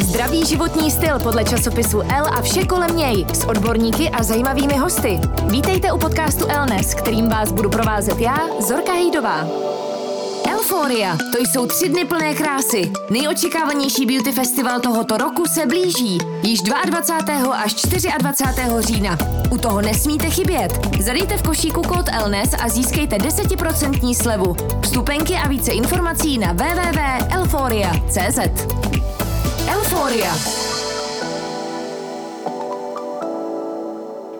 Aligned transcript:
Zdravý 0.00 0.46
životní 0.46 0.90
styl 0.90 1.18
podle 1.18 1.44
časopisu 1.44 2.00
L 2.00 2.26
a 2.26 2.42
vše 2.42 2.64
kolem 2.64 2.96
něj 2.96 3.26
s 3.34 3.44
odborníky 3.44 4.10
a 4.10 4.22
zajímavými 4.22 4.76
hosty. 4.76 5.20
Vítejte 5.46 5.92
u 5.92 5.98
podcastu 5.98 6.46
Elnes, 6.48 6.94
kterým 6.94 7.28
vás 7.28 7.52
budu 7.52 7.70
provázet 7.70 8.18
já, 8.18 8.38
Zorka 8.60 8.92
Hejdová. 8.92 9.46
Euphoria, 10.54 11.16
to 11.16 11.38
jsou 11.38 11.66
tři 11.66 11.88
dny 11.88 12.04
plné 12.04 12.34
krásy. 12.34 12.92
Nejočekávanější 13.10 14.06
beauty 14.06 14.32
festival 14.32 14.80
tohoto 14.80 15.16
roku 15.16 15.46
se 15.46 15.66
blíží. 15.66 16.18
Již 16.42 16.62
22. 16.62 17.54
až 17.54 17.74
24. 18.18 18.62
října. 18.78 19.18
U 19.50 19.58
toho 19.58 19.82
nesmíte 19.82 20.30
chybět. 20.30 20.86
Zadejte 21.00 21.36
v 21.36 21.42
košíku 21.42 21.82
kód 21.82 22.06
Elnes 22.12 22.50
a 22.64 22.68
získejte 22.68 23.16
10% 23.16 24.14
slevu. 24.14 24.56
Vstupenky 24.82 25.34
a 25.34 25.48
více 25.48 25.72
informací 25.72 26.38
na 26.38 26.52
www.euphoria.cz 26.52 28.38
Euphoria. 29.90 30.67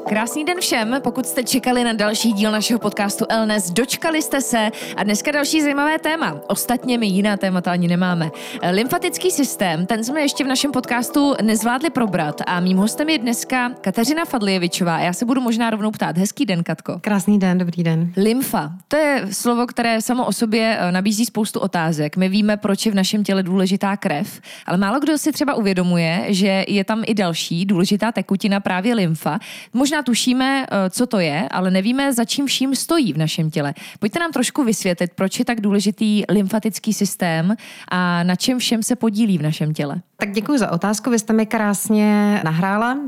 Krásný 0.08 0.44
den 0.44 0.60
všem, 0.60 0.96
pokud 1.02 1.26
jste 1.26 1.44
čekali 1.44 1.84
na 1.84 1.92
další 1.92 2.32
díl 2.32 2.52
našeho 2.52 2.78
podcastu 2.78 3.24
Elnes, 3.28 3.70
dočkali 3.70 4.22
jste 4.22 4.40
se 4.40 4.70
a 4.96 5.04
dneska 5.04 5.30
další 5.30 5.62
zajímavé 5.62 5.98
téma. 5.98 6.40
Ostatně 6.46 6.98
my 6.98 7.06
jiná 7.06 7.36
témata 7.36 7.72
ani 7.72 7.88
nemáme. 7.88 8.30
Lymfatický 8.70 9.30
systém, 9.30 9.86
ten 9.86 10.04
jsme 10.04 10.20
ještě 10.20 10.44
v 10.44 10.46
našem 10.46 10.72
podcastu 10.72 11.34
nezvládli 11.42 11.90
probrat 11.90 12.40
a 12.46 12.60
mým 12.60 12.76
hostem 12.76 13.08
je 13.08 13.18
dneska 13.18 13.70
Kateřina 13.80 14.24
Fadlijevičová. 14.24 15.00
Já 15.00 15.12
se 15.12 15.24
budu 15.24 15.40
možná 15.40 15.70
rovnou 15.70 15.90
ptát. 15.90 16.18
Hezký 16.18 16.46
den, 16.46 16.64
Katko. 16.64 16.98
Krásný 17.00 17.38
den, 17.38 17.58
dobrý 17.58 17.82
den. 17.84 18.12
Lymfa, 18.16 18.72
to 18.88 18.96
je 18.96 19.26
slovo, 19.30 19.66
které 19.66 20.02
samo 20.02 20.26
o 20.26 20.32
sobě 20.32 20.78
eh, 20.80 20.92
nabízí 20.92 21.24
spoustu 21.24 21.60
otázek. 21.60 22.16
My 22.16 22.28
víme, 22.28 22.56
proč 22.56 22.86
je 22.86 22.92
v 22.92 22.94
našem 22.94 23.24
těle 23.24 23.42
důležitá 23.42 23.96
krev, 23.96 24.40
ale 24.66 24.78
málo 24.78 25.00
kdo 25.00 25.18
si 25.18 25.32
třeba 25.32 25.54
uvědomuje, 25.54 26.24
že 26.28 26.64
je 26.68 26.84
tam 26.84 27.02
i 27.06 27.14
další 27.14 27.66
důležitá 27.66 28.12
tekutina, 28.12 28.60
právě 28.60 28.94
lymfa. 28.94 29.38
Možná 29.72 29.97
možná 29.98 30.02
tušíme, 30.02 30.66
eh, 30.70 30.90
co 30.90 31.06
to 31.06 31.18
je, 31.18 31.48
ale 31.50 31.70
nevíme, 31.70 32.12
za 32.12 32.24
čím 32.24 32.46
vším 32.46 32.74
stojí 32.74 33.12
v 33.12 33.18
našem 33.18 33.50
těle. 33.50 33.74
Pojďte 33.98 34.18
nám 34.18 34.32
trošku 34.32 34.64
vysvětlit, 34.64 35.10
proč 35.14 35.38
je 35.38 35.44
tak 35.44 35.60
důležitý 35.60 36.22
lymfatický 36.28 36.92
systém 36.92 37.56
a 37.88 38.22
na 38.22 38.36
čem 38.36 38.58
všem 38.58 38.82
se 38.82 38.96
podílí 38.96 39.38
v 39.38 39.42
našem 39.42 39.74
těle. 39.74 40.00
Tak 40.16 40.32
děkuji 40.32 40.58
za 40.58 40.72
otázku, 40.72 41.10
vy 41.10 41.18
jste 41.18 41.32
mi 41.32 41.46
krásně 41.46 42.40
nahrála. 42.44 42.98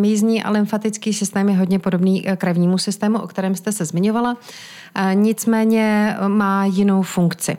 Mízní 0.00 0.42
a 0.42 0.50
lymfatický 0.50 1.12
systém 1.12 1.48
je 1.48 1.56
hodně 1.56 1.78
podobný 1.78 2.24
krevnímu 2.36 2.78
systému, 2.78 3.18
o 3.18 3.26
kterém 3.26 3.54
jste 3.54 3.72
se 3.72 3.84
zmiňovala 3.84 4.36
nicméně 5.14 6.16
e, 6.18 6.28
má 6.28 6.64
jinou 6.64 7.02
funkci. 7.02 7.56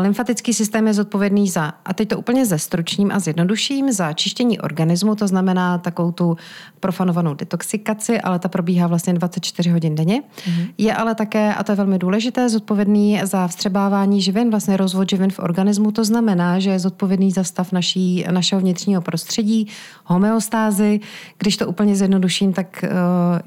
Lymfatický 0.00 0.54
systém 0.54 0.86
je 0.86 0.94
zodpovědný 0.94 1.48
za, 1.48 1.72
a 1.84 1.94
teď 1.94 2.08
to 2.08 2.18
úplně 2.18 2.46
ze 2.46 2.58
stručním 2.58 3.12
a 3.12 3.18
zjednoduším, 3.18 3.92
za 3.92 4.12
čištění 4.12 4.60
organismu, 4.60 5.14
to 5.14 5.28
znamená 5.28 5.78
takovou 5.78 6.12
tu 6.12 6.36
profanovanou 6.80 7.34
detoxikaci, 7.34 8.20
ale 8.20 8.38
ta 8.38 8.48
probíhá 8.48 8.86
vlastně 8.86 9.12
24 9.12 9.70
hodin 9.70 9.94
denně. 9.94 10.22
Mm-hmm. 10.22 10.68
Je 10.78 10.94
ale 10.94 11.14
také, 11.14 11.54
a 11.54 11.64
to 11.64 11.72
je 11.72 11.76
velmi 11.76 11.98
důležité, 11.98 12.48
zodpovědný 12.48 13.20
za 13.24 13.48
vstřebávání 13.48 14.22
živin, 14.22 14.50
vlastně 14.50 14.76
rozvod 14.76 15.10
živin 15.10 15.30
v 15.30 15.38
organismu, 15.38 15.90
to 15.90 16.04
znamená, 16.04 16.58
že 16.58 16.70
je 16.70 16.78
zodpovědný 16.78 17.30
za 17.30 17.44
stav 17.44 17.72
naší, 17.72 18.24
našeho 18.30 18.60
vnitřního 18.60 19.02
prostředí, 19.02 19.68
homeostázy. 20.04 21.00
Když 21.38 21.56
to 21.56 21.68
úplně 21.68 21.96
zjednoduším, 21.96 22.52
tak 22.52 22.84
e, 22.84 22.88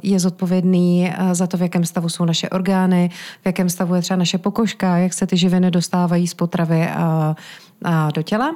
je 0.04 0.20
zodpovědný 0.20 1.12
za 1.32 1.48
to, 1.48 1.58
v 1.58 1.62
jakém 1.62 1.86
stavu 1.86 2.10
jsou 2.10 2.26
naše 2.26 2.50
orgány, 2.50 3.07
v 3.42 3.46
jakém 3.46 3.70
stavu 3.70 3.96
je 3.96 4.02
třeba 4.02 4.18
naše 4.18 4.38
pokožka, 4.38 4.98
jak 4.98 5.14
se 5.14 5.28
ty 5.28 5.38
živiny 5.38 5.72
dostávají 5.72 6.28
z 6.28 6.34
potravy 6.34 6.88
a, 6.88 7.36
a 7.84 8.12
do 8.12 8.22
těla. 8.22 8.56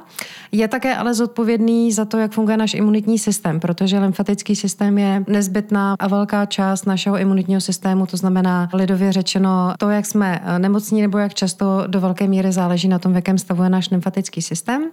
Je 0.52 0.68
také 0.68 0.96
ale 0.96 1.14
zodpovědný 1.14 1.92
za 1.92 2.04
to, 2.04 2.18
jak 2.18 2.32
funguje 2.32 2.56
náš 2.56 2.74
imunitní 2.74 3.18
systém, 3.18 3.60
protože 3.60 3.98
lymfatický 3.98 4.56
systém 4.56 4.98
je 4.98 5.24
nezbytná 5.28 5.96
a 5.98 6.08
velká 6.08 6.46
část 6.46 6.86
našeho 6.86 7.18
imunitního 7.18 7.60
systému, 7.60 8.06
to 8.06 8.16
znamená 8.16 8.68
lidově 8.72 9.12
řečeno 9.12 9.74
to, 9.78 9.90
jak 9.90 10.06
jsme 10.06 10.42
nemocní 10.58 11.02
nebo 11.02 11.18
jak 11.18 11.34
často 11.34 11.84
do 11.86 12.00
velké 12.00 12.28
míry 12.28 12.52
záleží 12.52 12.88
na 12.88 12.98
tom, 12.98 13.12
v 13.12 13.16
jakém 13.16 13.38
stavu 13.38 13.62
je 13.62 13.70
náš 13.70 13.90
lymfatický 13.90 14.42
systém. 14.42 14.90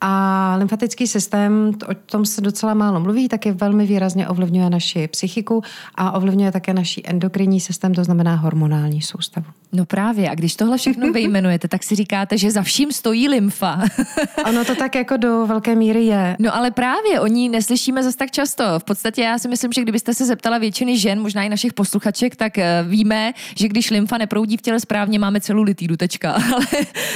A 0.00 0.54
lymfatický 0.58 1.06
systém, 1.06 1.72
o 1.88 1.94
tom 1.94 2.26
se 2.26 2.40
docela 2.40 2.74
málo 2.74 3.00
mluví, 3.00 3.28
taky 3.28 3.52
velmi 3.52 3.86
výrazně 3.86 4.28
ovlivňuje 4.28 4.70
naši 4.70 5.08
psychiku 5.08 5.62
a 5.94 6.12
ovlivňuje 6.12 6.52
také 6.52 6.74
naší 6.74 7.08
endokrinní 7.08 7.60
systém, 7.60 7.94
to 7.94 8.04
znamená 8.04 8.34
hormonální 8.34 9.02
soustavu. 9.02 9.46
No 9.72 9.86
právě, 9.86 10.30
a 10.30 10.34
když 10.34 10.56
tohle 10.56 10.78
všechno 10.78 11.12
vyjmenujete, 11.12 11.68
tak 11.68 11.82
si 11.82 11.94
říkáte, 11.94 12.38
že 12.38 12.50
za 12.50 12.62
vším 12.62 12.92
stojí 12.92 13.28
lymfa. 13.28 13.82
ono 14.48 14.64
to 14.64 14.74
tak 14.74 14.94
jako 14.94 15.16
do 15.16 15.46
velké 15.46 15.74
míry 15.74 16.04
je. 16.04 16.36
No 16.38 16.54
ale 16.54 16.70
právě, 16.70 17.20
o 17.20 17.26
ní 17.26 17.48
neslyšíme 17.48 18.02
zase 18.02 18.16
tak 18.16 18.30
často. 18.30 18.64
V 18.78 18.84
podstatě 18.84 19.22
já 19.22 19.38
si 19.38 19.48
myslím, 19.48 19.72
že 19.72 19.82
kdybyste 19.82 20.14
se 20.14 20.24
zeptala 20.24 20.58
většiny 20.58 20.98
žen, 20.98 21.20
možná 21.20 21.42
i 21.42 21.48
našich 21.48 21.72
posluchaček, 21.72 22.36
tak 22.36 22.58
eh, 22.58 22.84
víme, 22.88 23.32
že 23.56 23.68
když 23.68 23.90
lymfa 23.90 24.18
neproudí 24.18 24.56
v 24.56 24.62
těle 24.62 24.80
správně, 24.80 25.18
máme 25.18 25.40
celulitídu, 25.40 25.96
tečka. 25.96 26.32
Ale, 26.54 26.66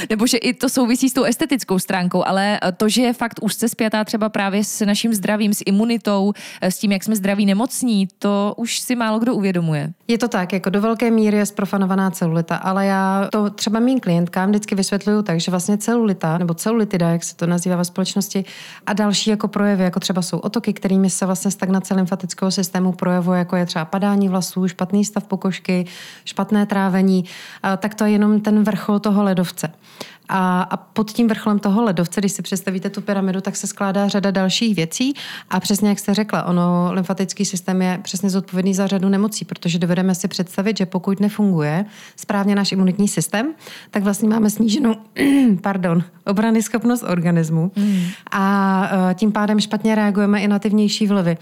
nebo 0.09 0.27
že 0.27 0.37
i 0.37 0.53
to 0.53 0.69
souvisí 0.69 1.09
s 1.09 1.13
tou 1.13 1.23
estetickou 1.23 1.79
stránkou, 1.79 2.23
ale 2.27 2.59
eh, 2.63 2.68
to, 2.71 2.89
že 2.89 3.01
je 3.01 3.13
fakt 3.13 3.39
úzce 3.41 3.69
spjatá 3.69 4.03
třeba 4.03 4.29
právě 4.29 4.63
s 4.63 4.85
naším 4.85 5.13
zdravím, 5.13 5.53
s 5.53 5.63
imunitou, 5.65 6.33
eh, 6.61 6.71
s 6.71 6.77
tím, 6.77 6.91
jak 6.91 7.03
jsme 7.03 7.15
zdraví 7.15 7.45
nemocní, 7.45 8.07
to 8.19 8.53
už 8.57 8.79
si 8.79 8.95
málo 8.95 9.19
kdo 9.19 9.35
uvědomuje. 9.35 9.93
Je 10.07 10.17
to 10.17 10.27
tak, 10.27 10.53
jako 10.53 10.69
do 10.69 10.81
velké 10.81 11.11
míry 11.11 11.37
je 11.37 11.45
sprofanovaná 11.45 12.11
celulita, 12.11 12.55
ale 12.55 12.85
já 12.85 13.27
to 13.31 13.49
třeba 13.49 13.79
mým 13.79 13.99
klientkám 13.99 14.49
vždycky 14.49 14.75
vysvětluju 14.75 15.21
tak, 15.21 15.39
že 15.39 15.51
vlastně 15.51 15.77
celulita 15.77 16.37
nebo 16.37 16.53
celulitida, 16.53 17.09
jak 17.09 17.23
se 17.23 17.35
to 17.35 17.45
nazývá 17.45 17.75
ve 17.75 17.85
společnosti, 17.85 18.45
a 18.85 18.93
další 18.93 19.29
jako 19.29 19.47
projevy, 19.47 19.83
jako 19.83 19.99
třeba 19.99 20.21
jsou 20.21 20.37
otoky, 20.37 20.73
kterými 20.73 21.09
se 21.09 21.25
vlastně 21.25 21.51
stagnace 21.51 21.93
lymfatického 21.93 22.51
systému 22.51 22.91
projevuje, 22.91 23.39
jako 23.39 23.55
je 23.55 23.65
třeba 23.65 23.85
padání 23.85 24.29
vlasů, 24.29 24.67
špatný 24.67 25.05
stav 25.05 25.23
pokožky, 25.23 25.85
špatné 26.25 26.65
trávení, 26.65 27.25
tak 27.77 27.95
to 27.95 28.05
je 28.05 28.11
jenom 28.11 28.41
ten 28.41 28.63
vrchol 28.63 28.99
toho 28.99 29.23
ledovce. 29.23 29.71
A, 30.29 30.61
a 30.61 30.77
pod 30.77 31.11
tím 31.11 31.27
vrcholem 31.27 31.59
toho 31.59 31.83
ledovce, 31.83 32.21
když 32.21 32.31
si 32.31 32.41
představíte 32.41 32.89
tu 32.89 33.01
pyramidu, 33.01 33.41
tak 33.41 33.55
se 33.55 33.67
skládá 33.67 34.07
řada 34.07 34.31
dalších 34.31 34.75
věcí. 34.75 35.13
A 35.49 35.59
přesně 35.59 35.89
jak 35.89 35.99
jste 35.99 36.13
řekla, 36.13 36.43
ono, 36.43 36.89
lymfatický 36.93 37.45
systém 37.45 37.81
je 37.81 37.99
přesně 38.01 38.29
zodpovědný 38.29 38.73
za 38.73 38.87
řadu 38.87 39.09
nemocí, 39.09 39.45
protože 39.45 39.79
dovedeme 39.79 40.15
si 40.15 40.27
představit, 40.27 40.77
že 40.77 40.85
pokud 40.85 41.19
nefunguje 41.19 41.85
správně 42.15 42.55
náš 42.55 42.71
imunitní 42.71 43.07
systém, 43.07 43.53
tak 43.91 44.03
vlastně 44.03 44.29
máme 44.29 44.49
sníženou 44.49 44.95
pardon, 45.61 46.03
obrany 46.25 46.63
schopnost 46.63 47.03
organismu 47.03 47.71
mm. 47.75 48.03
a 48.31 48.89
e, 49.11 49.13
tím 49.13 49.31
pádem 49.31 49.59
špatně 49.59 49.95
reagujeme 49.95 50.41
i 50.41 50.47
na 50.47 50.59
ty 50.59 50.69
vnější 50.69 51.07
vlivy. 51.07 51.37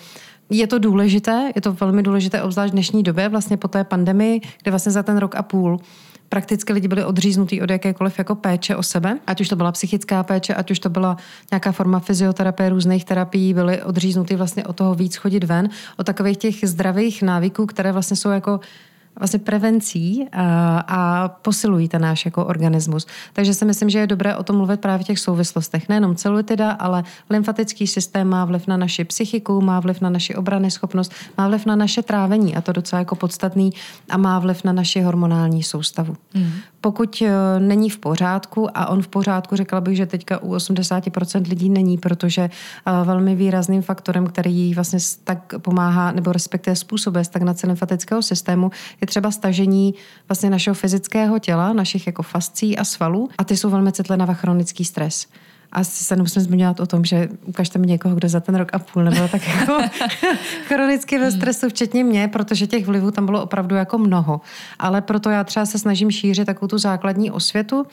Je 0.49 0.67
to 0.67 0.79
důležité, 0.79 1.51
je 1.55 1.61
to 1.61 1.73
velmi 1.73 2.03
důležité, 2.03 2.41
obzvlášť 2.41 2.71
v 2.71 2.73
dnešní 2.73 3.03
době, 3.03 3.29
vlastně 3.29 3.57
po 3.57 3.67
té 3.67 3.83
pandemii, 3.83 4.41
kde 4.61 4.71
vlastně 4.71 4.91
za 4.91 5.03
ten 5.03 5.17
rok 5.17 5.35
a 5.35 5.43
půl 5.43 5.79
prakticky 6.29 6.73
lidi 6.73 6.87
byli 6.87 7.05
odříznutí 7.05 7.61
od 7.61 7.69
jakékoliv 7.69 8.17
jako 8.17 8.35
péče 8.35 8.75
o 8.75 8.83
sebe, 8.83 9.19
ať 9.27 9.41
už 9.41 9.47
to 9.47 9.55
byla 9.55 9.71
psychická 9.71 10.23
péče, 10.23 10.53
ať 10.53 10.71
už 10.71 10.79
to 10.79 10.89
byla 10.89 11.17
nějaká 11.51 11.71
forma 11.71 11.99
fyzioterapie, 11.99 12.69
různých 12.69 13.05
terapií, 13.05 13.53
byli 13.53 13.83
odříznutí 13.83 14.35
vlastně 14.35 14.65
od 14.65 14.75
toho 14.75 14.95
víc 14.95 15.15
chodit 15.15 15.43
ven, 15.43 15.69
od 15.97 16.05
takových 16.05 16.37
těch 16.37 16.55
zdravých 16.63 17.21
návyků, 17.21 17.65
které 17.65 17.91
vlastně 17.91 18.17
jsou 18.17 18.29
jako 18.29 18.59
vlastně 19.19 19.39
prevencí 19.39 20.27
a, 20.31 20.79
a 20.87 21.27
posilují 21.27 21.87
ten 21.87 22.01
náš 22.01 22.25
jako 22.25 22.45
organismus. 22.45 23.07
Takže 23.33 23.53
si 23.53 23.65
myslím, 23.65 23.89
že 23.89 23.99
je 23.99 24.07
dobré 24.07 24.35
o 24.35 24.43
tom 24.43 24.55
mluvit 24.55 24.81
právě 24.81 25.03
v 25.03 25.07
těch 25.07 25.19
souvislostech. 25.19 25.89
Nejenom 25.89 26.15
celulitida, 26.15 26.71
ale 26.71 27.03
lymfatický 27.29 27.87
systém 27.87 28.27
má 28.27 28.45
vliv 28.45 28.67
na 28.67 28.77
naši 28.77 29.03
psychiku, 29.03 29.61
má 29.61 29.79
vliv 29.79 30.01
na 30.01 30.09
naši 30.09 30.35
obrany 30.35 30.71
schopnost, 30.71 31.11
má 31.37 31.47
vliv 31.47 31.65
na 31.65 31.75
naše 31.75 32.01
trávení 32.01 32.55
a 32.55 32.61
to 32.61 32.71
docela 32.71 32.99
jako 32.99 33.15
podstatný 33.15 33.73
a 34.09 34.17
má 34.17 34.39
vliv 34.39 34.63
na 34.63 34.73
naši 34.73 35.01
hormonální 35.01 35.63
soustavu. 35.63 36.15
Mm. 36.33 36.51
Pokud 36.81 37.21
e, 37.21 37.59
není 37.59 37.89
v 37.89 37.97
pořádku, 37.97 38.77
a 38.77 38.87
on 38.87 39.01
v 39.01 39.07
pořádku, 39.07 39.55
řekla 39.55 39.81
bych, 39.81 39.97
že 39.97 40.05
teďka 40.05 40.43
u 40.43 40.55
80% 40.55 41.49
lidí 41.49 41.69
není, 41.69 41.97
protože 41.97 42.41
e, 42.41 42.49
velmi 43.05 43.35
výrazným 43.35 43.81
faktorem, 43.81 44.27
který 44.27 44.73
vlastně 44.73 44.99
tak 45.23 45.53
pomáhá, 45.57 46.11
nebo 46.11 46.31
respektive 46.31 46.75
způsobuje 46.75 47.23
stagnace 47.23 47.67
lymfatického 47.67 48.21
systému, 48.21 48.71
je 49.01 49.06
třeba 49.07 49.31
stažení 49.31 49.93
vlastně 50.29 50.49
našeho 50.49 50.73
fyzického 50.73 51.39
těla, 51.39 51.73
našich 51.73 52.07
jako 52.07 52.23
fascí 52.23 52.77
a 52.77 52.83
svalů 52.83 53.29
a 53.37 53.43
ty 53.43 53.57
jsou 53.57 53.69
velmi 53.69 53.91
citlivé 53.91 54.25
na 54.25 54.33
chronický 54.33 54.85
stres 54.85 55.27
asi 55.71 56.03
se 56.03 56.15
nemusím 56.15 56.41
zmiňovat 56.41 56.79
o 56.79 56.85
tom, 56.85 57.05
že 57.05 57.29
ukažte 57.45 57.79
mi 57.79 57.87
někoho, 57.87 58.15
kdo 58.15 58.29
za 58.29 58.39
ten 58.39 58.55
rok 58.55 58.69
a 58.73 58.79
půl 58.79 59.03
nebyl 59.03 59.27
tak 59.27 59.47
jako 59.47 59.77
chronicky 60.67 61.19
ve 61.19 61.31
stresu, 61.31 61.69
včetně 61.69 62.03
mě, 62.03 62.27
protože 62.27 62.67
těch 62.67 62.85
vlivů 62.85 63.11
tam 63.11 63.25
bylo 63.25 63.43
opravdu 63.43 63.75
jako 63.75 63.97
mnoho. 63.97 64.41
Ale 64.79 65.01
proto 65.01 65.29
já 65.29 65.43
třeba 65.43 65.65
se 65.65 65.79
snažím 65.79 66.11
šířit 66.11 66.45
takovou 66.45 66.67
tu 66.67 66.77
základní 66.77 67.31
osvětu, 67.31 67.85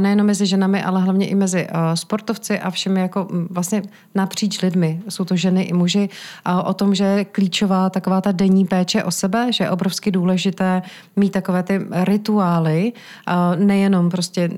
nejenom 0.00 0.26
mezi 0.26 0.46
ženami, 0.46 0.82
ale 0.82 1.00
hlavně 1.00 1.28
i 1.28 1.34
mezi 1.34 1.68
sportovci 1.94 2.60
a 2.60 2.70
všemi 2.70 3.00
jako 3.00 3.28
vlastně 3.50 3.82
napříč 4.14 4.62
lidmi. 4.62 5.02
Jsou 5.08 5.24
to 5.24 5.36
ženy 5.36 5.62
i 5.62 5.72
muži. 5.72 6.08
O 6.64 6.74
tom, 6.74 6.94
že 6.94 7.04
je 7.04 7.24
klíčová 7.24 7.90
taková 7.90 8.20
ta 8.20 8.32
denní 8.32 8.64
péče 8.64 9.04
o 9.04 9.10
sebe, 9.10 9.52
že 9.52 9.64
je 9.64 9.70
obrovsky 9.70 10.10
důležité 10.10 10.82
mít 11.16 11.30
takové 11.30 11.62
ty 11.62 11.80
rituály, 11.90 12.92
nejenom 13.56 14.10
prostě 14.10 14.50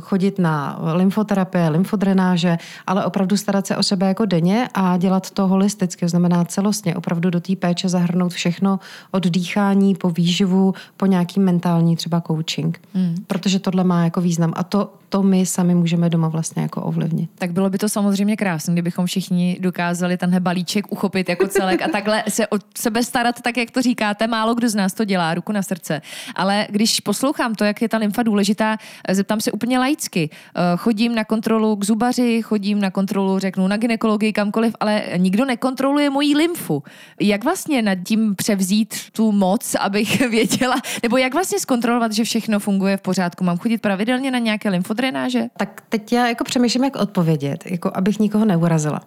chodit 0.00 0.38
na 0.38 0.78
lymfoterapie, 0.94 1.68
lymf 1.68 1.87
lymfodrenáže, 1.88 2.58
ale 2.86 3.04
opravdu 3.04 3.36
starat 3.36 3.66
se 3.66 3.76
o 3.76 3.82
sebe 3.82 4.06
jako 4.06 4.24
denně 4.24 4.68
a 4.74 4.96
dělat 4.96 5.30
to 5.30 5.46
holisticky, 5.46 6.04
to 6.04 6.08
znamená 6.08 6.44
celostně, 6.44 6.96
opravdu 6.96 7.30
do 7.30 7.40
té 7.40 7.56
péče 7.56 7.88
zahrnout 7.88 8.32
všechno 8.32 8.80
od 9.10 9.26
dýchání 9.26 9.94
po 9.94 10.10
výživu, 10.10 10.74
po 10.96 11.06
nějaký 11.06 11.40
mentální 11.40 11.96
třeba 11.96 12.20
coaching. 12.20 12.80
Hmm. 12.94 13.14
Protože 13.26 13.58
tohle 13.58 13.84
má 13.84 14.04
jako 14.04 14.20
význam 14.20 14.52
a 14.56 14.62
to, 14.64 14.92
to 15.08 15.22
my 15.22 15.46
sami 15.46 15.74
můžeme 15.74 16.10
doma 16.10 16.28
vlastně 16.28 16.62
jako 16.62 16.82
ovlivnit. 16.82 17.30
Tak 17.34 17.52
bylo 17.52 17.70
by 17.70 17.78
to 17.78 17.88
samozřejmě 17.88 18.36
krásné, 18.36 18.72
kdybychom 18.72 19.06
všichni 19.06 19.56
dokázali 19.60 20.16
tenhle 20.16 20.40
balíček 20.40 20.92
uchopit 20.92 21.28
jako 21.28 21.48
celek 21.48 21.82
a 21.82 21.88
takhle 21.88 22.24
se 22.28 22.46
o 22.46 22.58
sebe 22.76 23.04
starat, 23.04 23.40
tak 23.42 23.56
jak 23.56 23.70
to 23.70 23.82
říkáte. 23.82 24.26
Málo 24.26 24.54
kdo 24.54 24.68
z 24.68 24.74
nás 24.74 24.92
to 24.92 25.04
dělá, 25.04 25.34
ruku 25.34 25.52
na 25.52 25.62
srdce. 25.62 26.02
Ale 26.34 26.66
když 26.70 27.00
poslouchám 27.00 27.54
to, 27.54 27.64
jak 27.64 27.82
je 27.82 27.88
ta 27.88 27.98
lymfa 27.98 28.22
důležitá, 28.22 28.76
zeptám 29.10 29.40
se 29.40 29.52
úplně 29.52 29.78
laicky. 29.78 30.30
Eh, 30.30 30.60
chodím 30.76 31.14
na 31.14 31.24
kontrolu 31.24 31.77
k 31.78 31.84
zubaři, 31.84 32.42
chodím 32.42 32.80
na 32.80 32.90
kontrolu, 32.90 33.38
řeknu, 33.38 33.68
na 33.68 33.76
ginekologii, 33.76 34.32
kamkoliv, 34.32 34.74
ale 34.80 35.02
nikdo 35.16 35.44
nekontroluje 35.44 36.10
moji 36.10 36.36
lymfu. 36.36 36.82
Jak 37.20 37.44
vlastně 37.44 37.82
nad 37.82 37.98
tím 38.04 38.34
převzít 38.34 38.94
tu 39.12 39.32
moc, 39.32 39.74
abych 39.74 40.20
věděla, 40.30 40.76
nebo 41.02 41.16
jak 41.16 41.34
vlastně 41.34 41.58
zkontrolovat, 41.58 42.12
že 42.12 42.24
všechno 42.24 42.58
funguje 42.58 42.96
v 42.96 43.00
pořádku? 43.00 43.44
Mám 43.44 43.58
chodit 43.58 43.78
pravidelně 43.78 44.30
na 44.30 44.38
nějaké 44.38 44.68
lymfodrenáže? 44.68 45.44
Tak 45.56 45.82
teď 45.88 46.12
já 46.12 46.28
jako 46.28 46.44
přemýšlím, 46.44 46.84
jak 46.84 46.96
odpovědět, 46.96 47.64
jako 47.66 47.90
abych 47.94 48.18
nikoho 48.18 48.44
neurazila. 48.44 49.00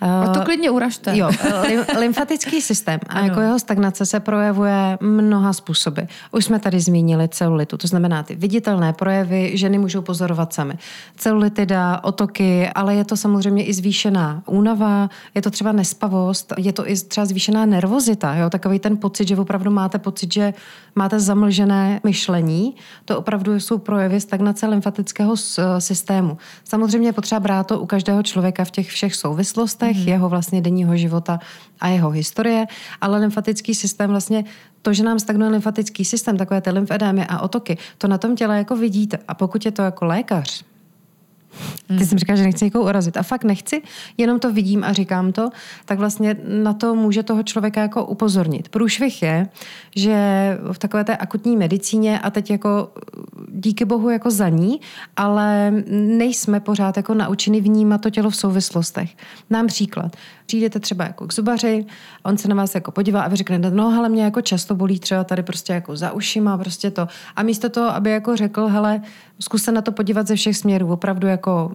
A 0.00 0.28
to 0.28 0.40
klidně 0.40 0.70
uražte. 0.70 1.18
Jo, 1.18 1.30
lymfatický 1.98 2.60
systém 2.60 3.00
a 3.08 3.20
jako 3.20 3.40
jeho 3.40 3.58
stagnace 3.58 4.06
se 4.06 4.20
projevuje 4.20 4.98
mnoha 5.00 5.52
způsoby. 5.52 6.00
Už 6.32 6.44
jsme 6.44 6.58
tady 6.58 6.80
zmínili 6.80 7.28
celulitu, 7.28 7.76
to 7.76 7.86
znamená 7.86 8.22
ty 8.22 8.34
viditelné 8.34 8.92
projevy, 8.92 9.50
ženy 9.54 9.78
můžou 9.78 10.02
pozorovat 10.02 10.52
sami. 10.52 10.74
Celulitida, 11.16 12.00
otoky, 12.04 12.68
ale 12.74 12.94
je 12.94 13.04
to 13.04 13.16
samozřejmě 13.16 13.64
i 13.64 13.74
zvýšená 13.74 14.42
únava, 14.46 15.10
je 15.34 15.42
to 15.42 15.50
třeba 15.50 15.72
nespavost, 15.72 16.52
je 16.58 16.72
to 16.72 16.90
i 16.90 16.96
třeba 16.96 17.24
zvýšená 17.24 17.66
nervozita, 17.66 18.34
jo? 18.34 18.50
takový 18.50 18.78
ten 18.78 18.96
pocit, 18.96 19.28
že 19.28 19.36
opravdu 19.36 19.70
máte 19.70 19.98
pocit, 19.98 20.32
že 20.32 20.54
máte 20.94 21.20
zamlžené 21.20 22.00
myšlení, 22.04 22.74
to 23.04 23.18
opravdu 23.18 23.60
jsou 23.60 23.78
projevy 23.78 24.20
stagnace 24.20 24.66
lymfatického 24.66 25.34
systému. 25.78 26.38
Samozřejmě 26.64 27.08
je 27.08 27.12
potřeba 27.12 27.40
brát 27.40 27.66
to 27.66 27.80
u 27.80 27.86
každého 27.86 28.22
člověka 28.22 28.64
v 28.64 28.70
těch 28.70 28.88
všech 28.88 29.14
souvislostech, 29.14 29.81
letech, 29.82 29.96
mm-hmm. 29.96 30.08
jeho 30.08 30.28
vlastně 30.28 30.60
denního 30.60 30.96
života 30.96 31.38
a 31.80 31.88
jeho 31.88 32.10
historie, 32.10 32.66
ale 33.00 33.18
lymfatický 33.18 33.74
systém 33.74 34.10
vlastně 34.10 34.44
to, 34.82 34.92
že 34.92 35.02
nám 35.02 35.18
stagnuje 35.18 35.50
lymfatický 35.50 36.04
systém, 36.04 36.36
takové 36.36 36.60
ty 36.60 36.70
lymfedémy 36.70 37.26
a 37.28 37.40
otoky, 37.40 37.78
to 37.98 38.08
na 38.08 38.18
tom 38.18 38.36
těle 38.36 38.58
jako 38.58 38.76
vidíte. 38.76 39.18
A 39.28 39.34
pokud 39.34 39.64
je 39.64 39.72
to 39.72 39.82
jako 39.82 40.04
lékař, 40.04 40.64
ty 41.92 41.98
hmm. 41.98 42.06
jsem 42.06 42.18
říkala, 42.18 42.36
že 42.36 42.42
nechci 42.42 42.64
někoho 42.64 42.84
urazit. 42.84 43.16
A 43.16 43.22
fakt 43.22 43.44
nechci, 43.44 43.82
jenom 44.16 44.38
to 44.38 44.52
vidím 44.52 44.84
a 44.84 44.92
říkám 44.92 45.32
to, 45.32 45.50
tak 45.84 45.98
vlastně 45.98 46.36
na 46.62 46.72
to 46.72 46.94
může 46.94 47.22
toho 47.22 47.42
člověka 47.42 47.80
jako 47.80 48.04
upozornit. 48.04 48.68
Průšvih 48.68 49.22
je, 49.22 49.48
že 49.96 50.16
v 50.72 50.78
takové 50.78 51.04
té 51.04 51.16
akutní 51.16 51.56
medicíně 51.56 52.18
a 52.18 52.30
teď 52.30 52.50
jako 52.50 52.90
díky 53.48 53.84
bohu 53.84 54.10
jako 54.10 54.30
za 54.30 54.48
ní, 54.48 54.80
ale 55.16 55.70
nejsme 55.90 56.60
pořád 56.60 56.96
jako 56.96 57.14
naučeni 57.14 57.60
vnímat 57.60 58.00
to 58.00 58.10
tělo 58.10 58.30
v 58.30 58.36
souvislostech. 58.36 59.10
Nám 59.50 59.66
příklad. 59.66 60.16
Přijdete 60.52 60.80
třeba 60.80 61.04
jako 61.04 61.26
k 61.26 61.34
zubaři, 61.34 61.86
on 62.22 62.38
se 62.38 62.48
na 62.48 62.54
vás 62.54 62.74
jako 62.74 62.90
podívá 62.90 63.22
a 63.22 63.28
vy 63.28 63.36
řeknete, 63.36 63.70
no 63.70 63.98
ale 63.98 64.08
mě 64.08 64.22
jako 64.22 64.40
často 64.40 64.74
bolí 64.74 64.98
třeba 64.98 65.24
tady 65.24 65.42
prostě 65.42 65.72
jako 65.72 65.96
za 65.96 66.12
ušima, 66.12 66.58
prostě 66.58 66.90
to. 66.90 67.08
A 67.36 67.42
místo 67.42 67.68
toho, 67.68 67.94
aby 67.94 68.10
jako 68.10 68.36
řekl, 68.36 68.66
hele, 68.66 69.00
zkus 69.40 69.62
se 69.62 69.72
na 69.72 69.82
to 69.82 69.92
podívat 69.92 70.26
ze 70.26 70.36
všech 70.36 70.56
směrů, 70.56 70.92
opravdu 70.92 71.26
jako 71.26 71.74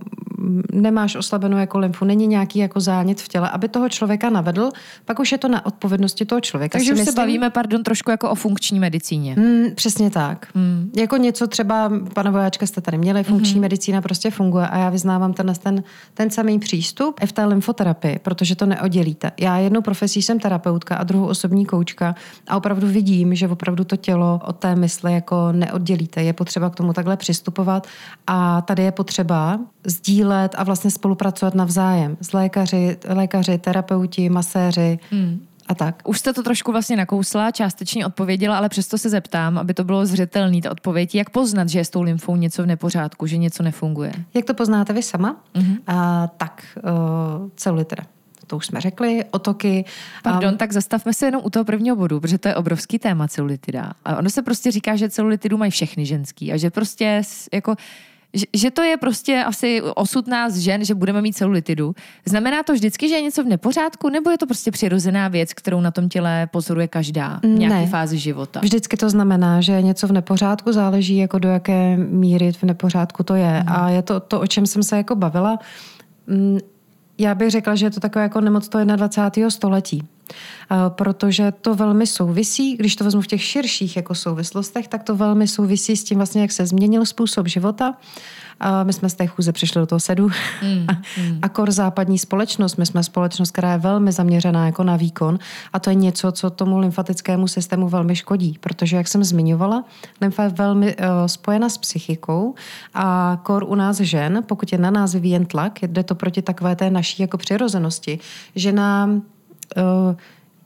nemáš 0.71 1.15
oslabenou 1.15 1.57
jako 1.57 1.77
lymfu, 1.77 2.05
není 2.05 2.27
nějaký 2.27 2.59
jako 2.59 2.79
zánět 2.79 3.21
v 3.21 3.27
těle, 3.27 3.49
aby 3.49 3.67
toho 3.67 3.89
člověka 3.89 4.29
navedl, 4.29 4.69
pak 5.05 5.19
už 5.19 5.31
je 5.31 5.37
to 5.37 5.47
na 5.47 5.65
odpovědnosti 5.65 6.25
toho 6.25 6.41
člověka. 6.41 6.77
Takže 6.77 6.93
už 6.93 6.99
myslím, 6.99 7.13
se 7.13 7.21
bavíme, 7.21 7.49
pardon, 7.49 7.83
trošku 7.83 8.11
jako 8.11 8.29
o 8.29 8.35
funkční 8.35 8.79
medicíně. 8.79 9.35
Mm, 9.39 9.75
přesně 9.75 10.09
tak. 10.09 10.47
Mm. 10.53 10.91
Jako 10.95 11.17
něco 11.17 11.47
třeba, 11.47 11.91
pana 12.13 12.31
vojáčka 12.31 12.67
jste 12.67 12.81
tady 12.81 12.97
měli, 12.97 13.23
funkční 13.23 13.55
mm-hmm. 13.55 13.61
medicína 13.61 14.01
prostě 14.01 14.31
funguje 14.31 14.67
a 14.67 14.77
já 14.77 14.89
vyznávám 14.89 15.33
ten, 15.33 15.53
ten, 15.63 15.83
ten 16.13 16.29
samý 16.29 16.59
přístup 16.59 17.19
i 17.23 17.27
v 17.27 17.31
té 17.31 17.45
lymfoterapii, 17.45 18.19
protože 18.19 18.55
to 18.55 18.65
neoddělíte. 18.65 19.31
Já 19.39 19.57
jednou 19.57 19.81
profesí 19.81 20.21
jsem 20.21 20.39
terapeutka 20.39 20.95
a 20.95 21.03
druhou 21.03 21.25
osobní 21.25 21.65
koučka 21.65 22.15
a 22.47 22.57
opravdu 22.57 22.87
vidím, 22.87 23.35
že 23.35 23.47
opravdu 23.47 23.83
to 23.83 23.95
tělo 23.95 24.41
od 24.45 24.55
té 24.55 24.75
mysli 24.75 25.13
jako 25.13 25.51
neoddělíte. 25.51 26.23
Je 26.23 26.33
potřeba 26.33 26.69
k 26.69 26.75
tomu 26.75 26.93
takhle 26.93 27.17
přistupovat 27.17 27.87
a 28.27 28.61
tady 28.61 28.83
je 28.83 28.91
potřeba 28.91 29.59
sdílet 29.85 30.26
a 30.33 30.63
vlastně 30.63 30.91
spolupracovat 30.91 31.55
navzájem 31.55 32.17
s 32.21 32.33
lékaři, 32.33 32.97
lékaři 33.07 33.57
terapeuti, 33.57 34.29
maséři, 34.29 34.99
hmm 35.11 35.47
a 35.67 35.75
tak. 35.75 36.01
Už 36.05 36.19
jste 36.19 36.33
to 36.33 36.43
trošku 36.43 36.71
vlastně 36.71 36.95
nakousla, 36.95 37.51
částečně 37.51 38.05
odpověděla, 38.05 38.57
ale 38.57 38.69
přesto 38.69 38.97
se 38.97 39.09
zeptám, 39.09 39.57
aby 39.57 39.73
to 39.73 39.83
bylo 39.83 40.05
zřetelné, 40.05 40.61
ta 40.61 40.71
odpověď. 40.71 41.15
Jak 41.15 41.29
poznat, 41.29 41.69
že 41.69 41.79
je 41.79 41.85
s 41.85 41.89
tou 41.89 42.01
lymfou 42.01 42.35
něco 42.35 42.63
v 42.63 42.65
nepořádku, 42.65 43.27
že 43.27 43.37
něco 43.37 43.63
nefunguje? 43.63 44.11
Jak 44.33 44.45
to 44.45 44.53
poznáte 44.53 44.93
vy 44.93 45.03
sama? 45.03 45.43
Mm-hmm. 45.55 45.77
A, 45.87 46.27
tak, 46.37 46.77
uh, 46.83 47.49
celulitra 47.55 48.03
to 48.47 48.57
už 48.57 48.65
jsme 48.65 48.81
řekli, 48.81 49.25
otoky. 49.31 49.85
Pardon, 50.23 50.51
um, 50.51 50.57
tak 50.57 50.73
zastavme 50.73 51.13
se 51.13 51.25
jenom 51.25 51.41
u 51.45 51.49
toho 51.49 51.65
prvního 51.65 51.95
bodu, 51.95 52.19
protože 52.19 52.37
to 52.37 52.47
je 52.47 52.55
obrovský 52.55 52.99
téma 52.99 53.27
celulitida. 53.27 53.93
A 54.05 54.17
ono 54.17 54.29
se 54.29 54.41
prostě 54.41 54.71
říká, 54.71 54.95
že 54.95 55.09
celulitidu 55.09 55.57
mají 55.57 55.71
všechny 55.71 56.05
ženský 56.05 56.53
a 56.53 56.57
že 56.57 56.69
prostě 56.69 57.21
jako 57.53 57.75
že, 58.37 58.45
že 58.53 58.71
to 58.71 58.81
je 58.81 58.97
prostě 58.97 59.43
asi 59.47 59.81
osud 59.81 60.27
nás 60.27 60.55
žen, 60.55 60.85
že 60.85 60.95
budeme 60.95 61.21
mít 61.21 61.33
celulitidu. 61.33 61.95
Znamená 62.25 62.63
to 62.63 62.73
vždycky, 62.73 63.09
že 63.09 63.15
je 63.15 63.21
něco 63.21 63.43
v 63.43 63.47
nepořádku, 63.47 64.09
nebo 64.09 64.29
je 64.29 64.37
to 64.37 64.45
prostě 64.45 64.71
přirozená 64.71 65.27
věc, 65.27 65.53
kterou 65.53 65.81
na 65.81 65.91
tom 65.91 66.09
těle 66.09 66.47
pozoruje 66.51 66.87
každá 66.87 67.39
v 67.43 67.47
nějaké 67.47 67.75
ne. 67.75 67.87
fázi 67.87 68.17
života? 68.17 68.59
Vždycky 68.59 68.97
to 68.97 69.09
znamená, 69.09 69.61
že 69.61 69.71
je 69.71 69.81
něco 69.81 70.07
v 70.07 70.11
nepořádku, 70.11 70.71
záleží 70.71 71.17
jako 71.17 71.39
do 71.39 71.49
jaké 71.49 71.97
míry 71.97 72.51
v 72.51 72.63
nepořádku 72.63 73.23
to 73.23 73.35
je. 73.35 73.63
Hmm. 73.67 73.75
A 73.75 73.89
je 73.89 74.01
to 74.01 74.19
to, 74.19 74.39
o 74.39 74.47
čem 74.47 74.65
jsem 74.65 74.83
se 74.83 74.97
jako 74.97 75.15
bavila. 75.15 75.59
Mm, 76.27 76.57
já 77.17 77.35
bych 77.35 77.51
řekla, 77.51 77.75
že 77.75 77.85
je 77.85 77.91
to 77.91 77.99
takové 77.99 78.23
jako 78.23 78.41
nemoc 78.41 78.67
toho 78.69 78.85
21. 78.85 79.49
století. 79.49 80.03
Protože 80.89 81.51
to 81.51 81.75
velmi 81.75 82.07
souvisí, 82.07 82.77
když 82.77 82.95
to 82.95 83.03
vezmu 83.03 83.21
v 83.21 83.27
těch 83.27 83.43
širších 83.43 83.95
jako 83.95 84.15
souvislostech, 84.15 84.87
tak 84.87 85.03
to 85.03 85.15
velmi 85.15 85.47
souvisí 85.47 85.97
s 85.97 86.03
tím 86.03 86.17
vlastně, 86.17 86.41
jak 86.41 86.51
se 86.51 86.65
změnil 86.65 87.05
způsob 87.05 87.47
života 87.47 87.93
a 88.59 88.83
my 88.83 88.93
jsme 88.93 89.09
z 89.09 89.13
té 89.13 89.27
chůze 89.27 89.51
přišli 89.51 89.79
do 89.81 89.85
toho 89.85 89.99
sedu. 89.99 90.29
Mm, 90.61 90.87
mm. 91.17 91.39
A 91.41 91.49
kor 91.49 91.71
západní 91.71 92.19
společnost, 92.19 92.75
my 92.75 92.85
jsme 92.85 93.03
společnost, 93.03 93.51
která 93.51 93.71
je 93.71 93.77
velmi 93.77 94.11
zaměřená 94.11 94.65
jako 94.65 94.83
na 94.83 94.95
výkon 94.95 95.39
a 95.73 95.79
to 95.79 95.89
je 95.89 95.95
něco, 95.95 96.31
co 96.31 96.49
tomu 96.49 96.79
lymfatickému 96.79 97.47
systému 97.47 97.89
velmi 97.89 98.15
škodí, 98.15 98.57
protože, 98.59 98.97
jak 98.97 99.07
jsem 99.07 99.23
zmiňovala, 99.23 99.83
lymfa 100.21 100.43
je 100.43 100.49
velmi 100.49 100.95
uh, 100.95 101.03
spojena 101.25 101.69
s 101.69 101.77
psychikou 101.77 102.55
a 102.93 103.39
kor 103.43 103.63
u 103.63 103.75
nás 103.75 103.97
žen, 103.97 104.43
pokud 104.45 104.71
je 104.71 104.77
na 104.77 104.91
nás 104.91 105.13
vyvíjen 105.13 105.45
tlak, 105.45 105.79
jde 105.81 106.03
to 106.03 106.15
proti 106.15 106.41
takové 106.41 106.75
té 106.75 106.89
naší 106.89 107.21
jako 107.21 107.37
přirozenosti, 107.37 108.19
že 108.55 108.71
nám 108.71 109.21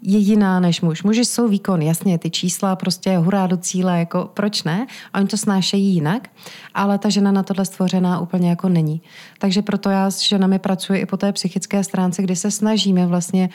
je 0.01 0.17
jiná 0.17 0.59
než 0.59 0.81
muž. 0.81 1.03
Muži 1.03 1.25
jsou 1.25 1.47
výkon, 1.47 1.81
jasně, 1.81 2.17
ty 2.17 2.29
čísla 2.29 2.75
prostě 2.75 3.17
hurá 3.17 3.47
do 3.47 3.57
cíle, 3.57 3.99
jako 3.99 4.29
proč 4.33 4.63
ne? 4.63 4.87
A 5.13 5.19
oni 5.19 5.27
to 5.27 5.37
snášejí 5.37 5.93
jinak, 5.93 6.29
ale 6.73 6.97
ta 6.97 7.09
žena 7.09 7.31
na 7.31 7.43
tohle 7.43 7.65
stvořená 7.65 8.19
úplně 8.19 8.49
jako 8.49 8.69
není. 8.69 9.01
Takže 9.39 9.61
proto 9.61 9.89
já 9.89 10.11
s 10.11 10.21
ženami 10.21 10.59
pracuji 10.59 11.01
i 11.01 11.05
po 11.05 11.17
té 11.17 11.31
psychické 11.31 11.83
stránce, 11.83 12.21
kdy 12.21 12.35
se 12.35 12.51
snažíme 12.51 13.07
vlastně 13.07 13.49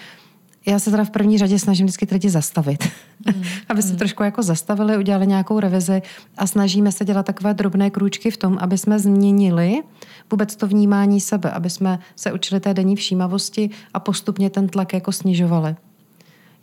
já 0.68 0.78
se 0.78 0.90
teda 0.90 1.04
v 1.04 1.10
první 1.10 1.38
řadě 1.38 1.58
snažím 1.58 1.86
vždycky 1.86 2.06
lidi 2.12 2.30
zastavit, 2.30 2.88
mm. 3.26 3.42
aby 3.68 3.82
se 3.82 3.92
mm. 3.92 3.96
trošku 3.96 4.22
jako 4.22 4.42
zastavili, 4.42 4.98
udělali 4.98 5.26
nějakou 5.26 5.60
revizi 5.60 6.02
a 6.36 6.46
snažíme 6.46 6.92
se 6.92 7.04
dělat 7.04 7.26
takové 7.26 7.54
drobné 7.54 7.90
krůčky 7.90 8.30
v 8.30 8.36
tom, 8.36 8.58
aby 8.60 8.78
jsme 8.78 8.98
změnili 8.98 9.82
vůbec 10.30 10.56
to 10.56 10.66
vnímání 10.66 11.20
sebe, 11.20 11.50
aby 11.50 11.70
jsme 11.70 11.98
se 12.16 12.32
učili 12.32 12.60
té 12.60 12.74
denní 12.74 12.96
všímavosti 12.96 13.70
a 13.94 14.00
postupně 14.00 14.50
ten 14.50 14.68
tlak 14.68 14.92
jako 14.92 15.12
snižovali 15.12 15.76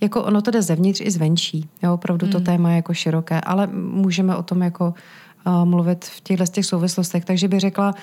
jako 0.03 0.23
ono 0.23 0.41
to 0.41 0.51
jde 0.51 0.61
zevnitř 0.61 1.01
i 1.01 1.11
zvenčí. 1.11 1.69
Jo, 1.83 1.93
opravdu 1.93 2.27
to 2.27 2.37
hmm. 2.37 2.45
téma 2.45 2.69
je 2.69 2.75
jako 2.75 2.93
široké, 2.93 3.41
ale 3.41 3.67
můžeme 3.73 4.35
o 4.35 4.43
tom 4.43 4.61
jako 4.61 4.93
uh, 5.47 5.65
mluvit 5.65 6.05
v 6.05 6.21
těchto 6.21 6.45
těch 6.45 6.65
souvislostech. 6.65 7.25
Takže 7.25 7.47
bych 7.47 7.59
řekla, 7.59 7.93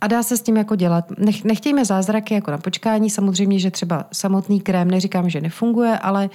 a 0.00 0.06
dá 0.06 0.22
se 0.22 0.36
s 0.36 0.42
tím 0.42 0.56
jako 0.56 0.76
dělat. 0.76 1.04
Nech, 1.18 1.44
nechtějme 1.44 1.84
zázraky 1.84 2.34
jako 2.34 2.50
na 2.50 2.58
počkání. 2.58 3.10
Samozřejmě, 3.10 3.58
že 3.58 3.70
třeba 3.70 4.04
samotný 4.12 4.60
krém, 4.60 4.90
neříkám, 4.90 5.30
že 5.30 5.40
nefunguje, 5.40 5.98
ale 5.98 6.30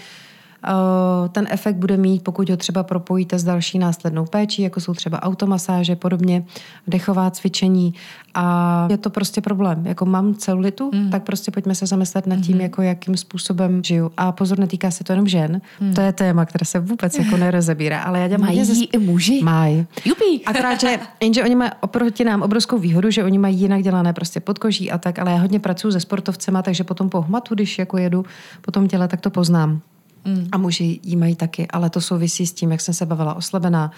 ten 1.32 1.48
efekt 1.50 1.75
bude 1.75 1.98
mít, 1.98 2.24
pokud 2.24 2.50
ho 2.50 2.58
třeba 2.58 2.84
propojíte 2.84 3.39
s 3.39 3.44
další 3.44 3.80
následnou 3.80 4.25
péčí, 4.25 4.62
jako 4.62 4.80
jsou 4.80 4.94
třeba 4.94 5.24
automasáže, 5.24 5.96
podobně, 5.96 6.46
dechová 6.88 7.32
cvičení 7.32 7.94
a 8.34 8.88
je 8.89 8.98
to 8.98 9.10
prostě 9.10 9.42
problém. 9.42 9.86
Jako 9.88 10.06
mám 10.06 10.36
celulitu, 10.36 10.92
mm. 10.94 11.10
tak 11.10 11.24
prostě 11.24 11.51
pojďme 11.51 11.75
se 11.75 11.86
zamyslet 11.86 12.28
nad 12.28 12.39
tím, 12.39 12.56
mm. 12.56 12.62
jako 12.62 12.82
jakým 12.82 13.18
způsobem 13.18 13.84
žiju. 13.84 14.12
A 14.18 14.32
pozor, 14.32 14.60
netýká 14.60 14.92
se 14.92 15.04
to 15.04 15.13
jenom 15.13 15.28
žen. 15.28 15.62
Mm. 15.80 15.94
To 15.94 16.01
je 16.01 16.13
téma, 16.13 16.46
které 16.46 16.66
se 16.66 16.80
vůbec 16.80 17.18
jako 17.18 17.38
nerozebírá. 17.38 18.01
Ale 18.01 18.20
já 18.20 18.28
dělám 18.28 18.42
Mají 18.42 18.66
zes... 18.66 18.78
i 18.94 18.98
muži? 18.98 19.42
Mají. 19.44 19.86
Jupi. 20.06 20.42
Akorát, 20.46 20.80
že, 20.80 21.00
jenže 21.24 21.44
oni 21.44 21.56
mají 21.56 21.72
oproti 21.82 22.24
nám 22.24 22.42
obrovskou 22.42 22.78
výhodu, 22.78 23.12
že 23.12 23.24
oni 23.24 23.38
mají 23.38 23.60
jinak 23.60 23.82
dělané 23.82 24.13
prostě 24.13 24.39
podkoží 24.39 24.92
a 24.92 24.98
tak, 24.98 25.20
ale 25.20 25.32
já 25.32 25.38
hodně 25.38 25.60
pracuji 25.60 25.92
se 25.92 26.00
sportovcema, 26.00 26.62
takže 26.62 26.84
potom 26.84 27.10
po 27.10 27.22
hmatu, 27.22 27.56
když 27.56 27.80
jako 27.80 27.98
jedu 27.98 28.25
po 28.62 28.72
tom 28.72 28.88
těle, 28.88 29.08
tak 29.08 29.22
to 29.22 29.30
poznám. 29.30 29.82
Mm. 30.25 30.47
A 30.51 30.57
muži 30.57 30.99
jí 31.03 31.15
mají 31.15 31.35
taky, 31.35 31.67
ale 31.67 31.89
to 31.89 32.01
souvisí 32.01 32.47
s 32.47 32.53
tím, 32.53 32.71
jak 32.71 32.81
jsem 32.81 32.93
se 32.93 33.05
bavila, 33.05 33.33
oslabená. 33.33 33.91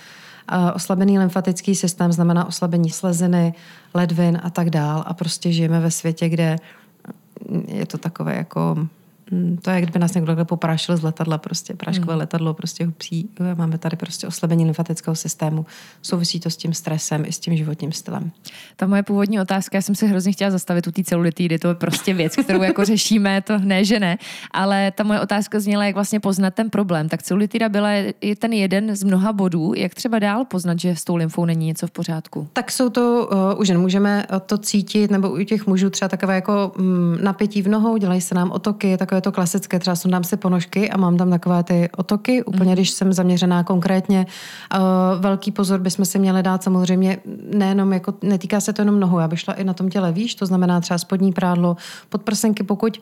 Uh, 0.54 0.72
oslabený 0.74 1.20
lymfatický 1.20 1.76
systém 1.76 2.12
znamená 2.12 2.48
oslabení 2.48 2.90
sleziny, 2.90 3.54
ledvin 3.94 4.40
a 4.44 4.50
tak 4.50 4.70
dál. 4.70 5.04
A 5.08 5.14
prostě 5.14 5.52
žijeme 5.52 5.80
ve 5.80 5.92
světě, 5.92 6.30
kde 6.30 6.56
je 7.68 7.86
to 7.86 7.98
takové 7.98 8.36
jako 8.36 8.76
Mm, 8.76 8.88
to 9.62 9.70
je, 9.70 9.82
kdyby 9.82 10.00
nás 10.00 10.14
někdo 10.14 10.46
poprášil 10.46 10.98
z 10.98 11.02
letadla, 11.02 11.38
prostě 11.38 11.74
práškové 11.74 12.14
mm. 12.14 12.20
letadlo, 12.20 12.54
prostě 12.54 12.86
hupsí. 12.86 13.30
Máme 13.56 13.78
tady 13.78 13.98
prostě 13.98 14.28
oslabení 14.28 14.66
lymfatického 14.66 15.16
systému. 15.16 15.66
Souvisí 16.02 16.40
to 16.40 16.50
s 16.50 16.58
tím 16.58 16.74
stresem 16.74 17.26
i 17.26 17.32
s 17.32 17.40
tím 17.40 17.58
životním 17.58 17.92
stylem. 17.92 18.32
Ta 18.76 18.88
moje 18.88 19.04
původní 19.04 19.40
otázka, 19.40 19.78
já 19.78 19.82
jsem 19.82 19.96
si 19.96 20.08
hrozně 20.08 20.32
chtěla 20.32 20.52
zastavit 20.52 20.88
u 20.88 20.92
té 20.92 21.04
celulitidy, 21.04 21.60
to 21.60 21.68
je 21.68 21.76
prostě 21.76 22.14
věc, 22.14 22.36
kterou 22.36 22.62
jako 22.62 22.86
řešíme, 22.86 23.42
to 23.42 23.60
ne, 23.60 23.86
že 23.86 24.00
ne, 24.00 24.18
ale 24.52 24.92
ta 24.92 25.04
moje 25.04 25.20
otázka 25.20 25.60
zněla, 25.60 25.86
jak 25.86 25.96
vlastně 25.96 26.20
poznat 26.20 26.54
ten 26.54 26.70
problém. 26.70 27.10
Tak 27.10 27.24
celulitida 27.24 27.70
byla 27.70 27.90
i 28.22 28.36
ten 28.36 28.54
jeden 28.54 28.96
z 28.96 29.04
mnoha 29.04 29.34
bodů, 29.34 29.74
jak 29.78 29.96
třeba 29.96 30.20
dál 30.20 30.46
poznat, 30.46 30.80
že 30.80 30.96
s 30.96 31.04
tou 31.04 31.16
lymfou 31.16 31.46
není 31.46 31.66
něco 31.66 31.88
v 31.88 31.92
pořádku? 31.92 32.48
Tak 32.54 32.72
jsou 32.72 32.90
to, 32.90 33.30
uh, 33.54 33.62
už 33.62 33.68
jen 33.68 33.82
můžeme 33.82 34.26
to 34.46 34.58
cítit, 34.58 35.12
nebo 35.12 35.30
u 35.30 35.44
těch 35.44 35.68
mužů 35.68 35.90
třeba 35.90 36.10
takové 36.10 36.36
jako 36.36 36.72
um, 36.80 37.18
napětí 37.22 37.62
v 37.62 37.68
nohou, 37.68 37.98
dělají 37.98 38.22
se 38.22 38.36
nám 38.36 38.52
otoky, 38.52 38.98
takové 38.98 39.21
to 39.22 39.32
klasické, 39.32 39.80
třeba 39.80 39.96
sundám 39.96 40.24
si 40.24 40.38
ponožky 40.38 40.90
a 40.90 40.98
mám 40.98 41.18
tam 41.18 41.30
takové 41.30 41.64
ty 41.64 41.90
otoky, 41.98 42.44
úplně 42.44 42.70
mm. 42.70 42.74
když 42.74 42.90
jsem 42.90 43.14
zaměřená 43.14 43.64
konkrétně. 43.64 44.26
Uh, 44.76 44.82
velký 45.22 45.52
pozor 45.52 45.80
bychom 45.80 46.06
si 46.06 46.20
měli 46.20 46.44
dát 46.44 46.64
samozřejmě 46.64 47.18
nejenom, 47.56 47.94
jako, 47.94 48.14
netýká 48.22 48.60
se 48.60 48.74
to 48.74 48.82
jenom 48.82 49.00
nohou, 49.00 49.20
já 49.20 49.28
bych 49.28 49.40
šla 49.40 49.54
i 49.54 49.64
na 49.64 49.74
tom 49.74 49.90
těle 49.90 50.12
výš, 50.12 50.36
to 50.36 50.46
znamená 50.46 50.82
třeba 50.82 50.98
spodní 50.98 51.34
prádlo, 51.34 51.78
podprsenky, 52.10 52.64
pokud 52.64 53.02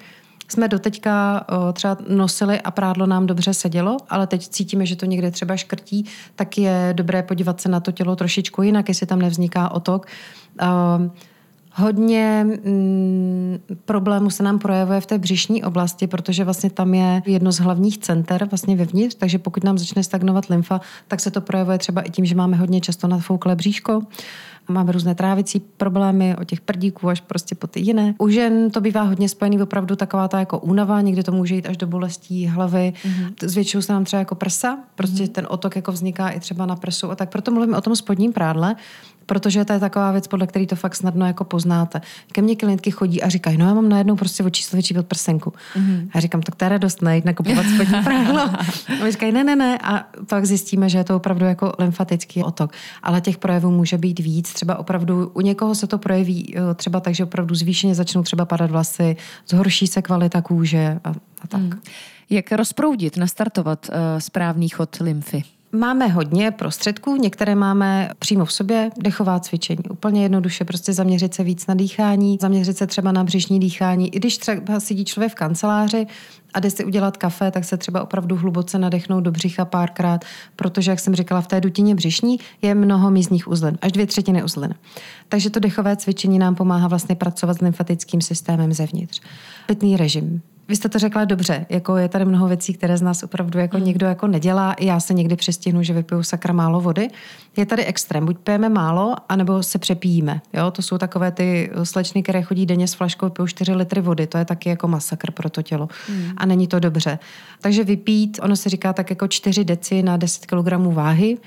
jsme 0.51 0.67
doteďka 0.67 1.45
uh, 1.51 1.71
třeba 1.73 1.97
nosili 2.09 2.61
a 2.61 2.71
prádlo 2.71 3.05
nám 3.05 3.27
dobře 3.27 3.53
sedělo, 3.53 3.97
ale 4.09 4.27
teď 4.27 4.47
cítíme, 4.47 4.85
že 4.85 4.95
to 4.95 5.05
někde 5.05 5.31
třeba 5.31 5.57
škrtí, 5.57 6.05
tak 6.35 6.57
je 6.57 6.89
dobré 6.93 7.23
podívat 7.23 7.61
se 7.61 7.69
na 7.69 7.79
to 7.79 7.91
tělo 7.91 8.15
trošičku 8.15 8.61
jinak, 8.61 8.89
jestli 8.89 9.07
tam 9.07 9.19
nevzniká 9.19 9.69
otok. 9.71 10.05
Uh, 10.61 10.67
Hodně 11.73 12.45
mm, 12.65 13.59
problémů 13.85 14.29
se 14.29 14.43
nám 14.43 14.59
projevuje 14.59 15.01
v 15.01 15.05
té 15.05 15.17
břišní 15.17 15.63
oblasti, 15.63 16.07
protože 16.07 16.43
vlastně 16.43 16.69
tam 16.69 16.93
je 16.93 17.21
jedno 17.25 17.51
z 17.51 17.59
hlavních 17.59 17.97
center 17.97 18.47
vlastně 18.51 18.75
vevnitř, 18.75 19.15
takže 19.15 19.37
pokud 19.37 19.63
nám 19.63 19.77
začne 19.77 20.03
stagnovat 20.03 20.45
lymfa, 20.49 20.81
tak 21.07 21.19
se 21.19 21.31
to 21.31 21.41
projevuje 21.41 21.77
třeba 21.77 22.01
i 22.01 22.09
tím, 22.09 22.25
že 22.25 22.35
máme 22.35 22.57
hodně 22.57 22.81
často 22.81 23.07
nadfouklé 23.07 23.55
bříško, 23.55 24.01
máme 24.69 24.91
různé 24.91 25.15
trávicí 25.15 25.59
problémy, 25.59 26.35
od 26.35 26.43
těch 26.43 26.61
prdíků 26.61 27.09
až 27.09 27.21
prostě 27.21 27.55
po 27.55 27.67
ty 27.67 27.79
jiné. 27.79 28.15
U 28.17 28.29
žen 28.29 28.71
to 28.71 28.81
bývá 28.81 29.01
hodně 29.01 29.29
spojený 29.29 29.61
opravdu 29.61 29.95
taková 29.95 30.27
ta 30.27 30.39
jako 30.39 30.59
únava, 30.59 31.01
někdy 31.01 31.23
to 31.23 31.31
může 31.31 31.55
jít 31.55 31.69
až 31.69 31.77
do 31.77 31.87
bolestí 31.87 32.47
hlavy. 32.47 32.93
Mm-hmm. 33.03 33.33
Zvětšují 33.41 33.83
se 33.83 33.93
nám 33.93 34.03
třeba 34.03 34.19
jako 34.19 34.35
prsa, 34.35 34.77
prostě 34.95 35.23
mm-hmm. 35.23 35.31
ten 35.31 35.47
otok 35.49 35.75
jako 35.75 35.91
vzniká 35.91 36.29
i 36.29 36.39
třeba 36.39 36.65
na 36.65 36.75
prsu 36.75 37.11
a 37.11 37.15
tak. 37.15 37.29
Proto 37.29 37.51
mluvím 37.51 37.73
o 37.73 37.81
tom 37.81 37.95
spodním 37.95 38.33
prádle, 38.33 38.75
protože 39.29 39.65
to 39.65 39.73
je 39.73 39.79
taková 39.79 40.11
věc, 40.11 40.27
podle 40.27 40.47
které 40.47 40.65
to 40.65 40.75
fakt 40.75 40.95
snadno 40.95 41.25
jako 41.27 41.43
poznáte. 41.43 42.01
Ke 42.31 42.41
mně 42.41 42.55
klientky 42.55 42.91
chodí 42.91 43.21
a 43.21 43.29
říkají, 43.29 43.57
no 43.57 43.67
já 43.67 43.73
mám 43.73 43.89
najednou 43.89 44.15
prostě 44.15 44.43
o 44.43 44.49
číslo 44.49 44.75
větší 44.75 44.95
prsenku. 45.01 45.53
Mm-hmm. 45.75 46.09
A 46.13 46.19
říkám, 46.19 46.41
tak 46.41 46.55
to 46.55 46.65
je 46.65 46.69
radost 46.69 47.01
najít, 47.01 47.25
nakupovat 47.25 47.65
spodní 47.65 48.01
prádlo. 48.03 48.39
a 49.01 49.09
říkají, 49.09 49.31
ne, 49.31 49.43
ne, 49.43 49.55
ne. 49.55 49.79
A 49.83 50.05
pak 50.29 50.45
zjistíme, 50.45 50.89
že 50.89 50.97
je 50.97 51.03
to 51.03 51.15
opravdu 51.15 51.45
jako 51.45 51.73
lymfatický 51.79 52.43
otok. 52.43 52.71
Ale 53.03 53.21
těch 53.21 53.37
projevů 53.37 53.71
může 53.71 53.97
být 53.97 54.19
víc. 54.19 54.53
Třeba 54.53 54.79
opravdu 54.79 55.31
u 55.33 55.41
někoho 55.41 55.75
se 55.75 55.87
to 55.87 55.97
projeví 55.97 56.55
třeba 56.75 56.99
tak, 56.99 57.15
že 57.15 57.23
opravdu 57.23 57.55
zvýšeně 57.55 57.95
začnou 57.95 58.23
třeba 58.23 58.45
padat 58.45 58.71
vlasy, 58.71 59.17
zhorší 59.47 59.87
se 59.87 60.01
kvalita 60.01 60.41
kůže 60.41 60.99
a, 61.03 61.09
a 61.41 61.47
tak. 61.47 61.61
Mm. 61.61 61.79
Jak 62.29 62.51
rozproudit, 62.51 63.17
nastartovat 63.17 63.89
uh, 63.89 63.95
správný 64.19 64.69
chod 64.69 64.95
lymfy? 64.99 65.43
Máme 65.71 66.07
hodně 66.07 66.51
prostředků, 66.51 67.15
některé 67.15 67.55
máme 67.55 68.09
přímo 68.19 68.45
v 68.45 68.53
sobě, 68.53 68.89
dechová 68.97 69.39
cvičení. 69.39 69.83
Úplně 69.89 70.23
jednoduše 70.23 70.65
prostě 70.65 70.93
zaměřit 70.93 71.33
se 71.33 71.43
víc 71.43 71.67
na 71.67 71.75
dýchání, 71.75 72.37
zaměřit 72.41 72.77
se 72.77 72.87
třeba 72.87 73.11
na 73.11 73.23
břišní 73.23 73.59
dýchání. 73.59 74.15
I 74.15 74.19
když 74.19 74.37
třeba 74.37 74.79
sedí 74.79 75.05
člověk 75.05 75.31
v 75.31 75.35
kanceláři 75.35 76.07
a 76.53 76.59
jde 76.59 76.69
si 76.69 76.85
udělat 76.85 77.17
kafe, 77.17 77.51
tak 77.51 77.65
se 77.65 77.77
třeba 77.77 78.03
opravdu 78.03 78.35
hluboce 78.35 78.79
nadechnout 78.79 79.23
do 79.23 79.31
břicha 79.31 79.65
párkrát, 79.65 80.25
protože, 80.55 80.91
jak 80.91 80.99
jsem 80.99 81.15
říkala, 81.15 81.41
v 81.41 81.47
té 81.47 81.61
dutině 81.61 81.95
břišní 81.95 82.39
je 82.61 82.75
mnoho 82.75 83.11
místních 83.11 83.47
uzlin, 83.47 83.77
až 83.81 83.91
dvě 83.91 84.05
třetiny 84.07 84.43
uzlin. 84.43 84.75
Takže 85.27 85.49
to 85.49 85.59
dechové 85.59 85.95
cvičení 85.95 86.39
nám 86.39 86.55
pomáhá 86.55 86.87
vlastně 86.87 87.15
pracovat 87.15 87.57
s 87.57 87.61
lymfatickým 87.61 88.21
systémem 88.21 88.73
zevnitř. 88.73 89.21
Pitný 89.67 89.97
režim. 89.97 90.41
Vy 90.69 90.75
jste 90.75 90.89
to 90.89 90.99
řekla 90.99 91.25
dobře, 91.25 91.65
jako 91.69 91.97
je 91.97 92.09
tady 92.09 92.25
mnoho 92.25 92.47
věcí, 92.47 92.73
které 92.73 92.97
z 92.97 93.01
nás 93.01 93.23
opravdu 93.23 93.59
jako 93.59 93.77
mm. 93.77 93.83
někdo 93.83 94.05
jako 94.05 94.27
nedělá. 94.27 94.75
Já 94.79 94.99
se 94.99 95.13
někdy 95.13 95.35
přestihnu, 95.35 95.83
že 95.83 95.93
vypiju 95.93 96.23
sakra 96.23 96.53
málo 96.53 96.81
vody. 96.81 97.07
Je 97.57 97.65
tady 97.65 97.85
extrém, 97.85 98.25
buď 98.25 98.37
pijeme 98.37 98.69
málo, 98.69 99.15
anebo 99.29 99.63
se 99.63 99.79
přepíjíme. 99.79 100.41
Jo? 100.53 100.71
To 100.71 100.81
jsou 100.81 100.97
takové 100.97 101.31
ty 101.31 101.71
slečny, 101.83 102.23
které 102.23 102.41
chodí 102.41 102.65
denně 102.65 102.87
s 102.87 102.93
flaškou, 102.93 103.29
pijou 103.29 103.47
4 103.47 103.73
litry 103.73 104.01
vody. 104.01 104.27
To 104.27 104.37
je 104.37 104.45
taky 104.45 104.69
jako 104.69 104.87
masakr 104.87 105.31
pro 105.31 105.49
to 105.49 105.61
tělo. 105.61 105.89
Mm. 106.09 106.31
A 106.37 106.45
není 106.45 106.67
to 106.67 106.79
dobře. 106.79 107.19
Takže 107.61 107.83
vypít, 107.83 108.39
ono 108.43 108.55
se 108.55 108.69
říká 108.69 108.93
tak 108.93 109.09
jako 109.09 109.27
4 109.27 109.63
deci 109.63 110.03
na 110.03 110.17
10 110.17 110.45
kg 110.45 110.71
váhy 110.93 111.37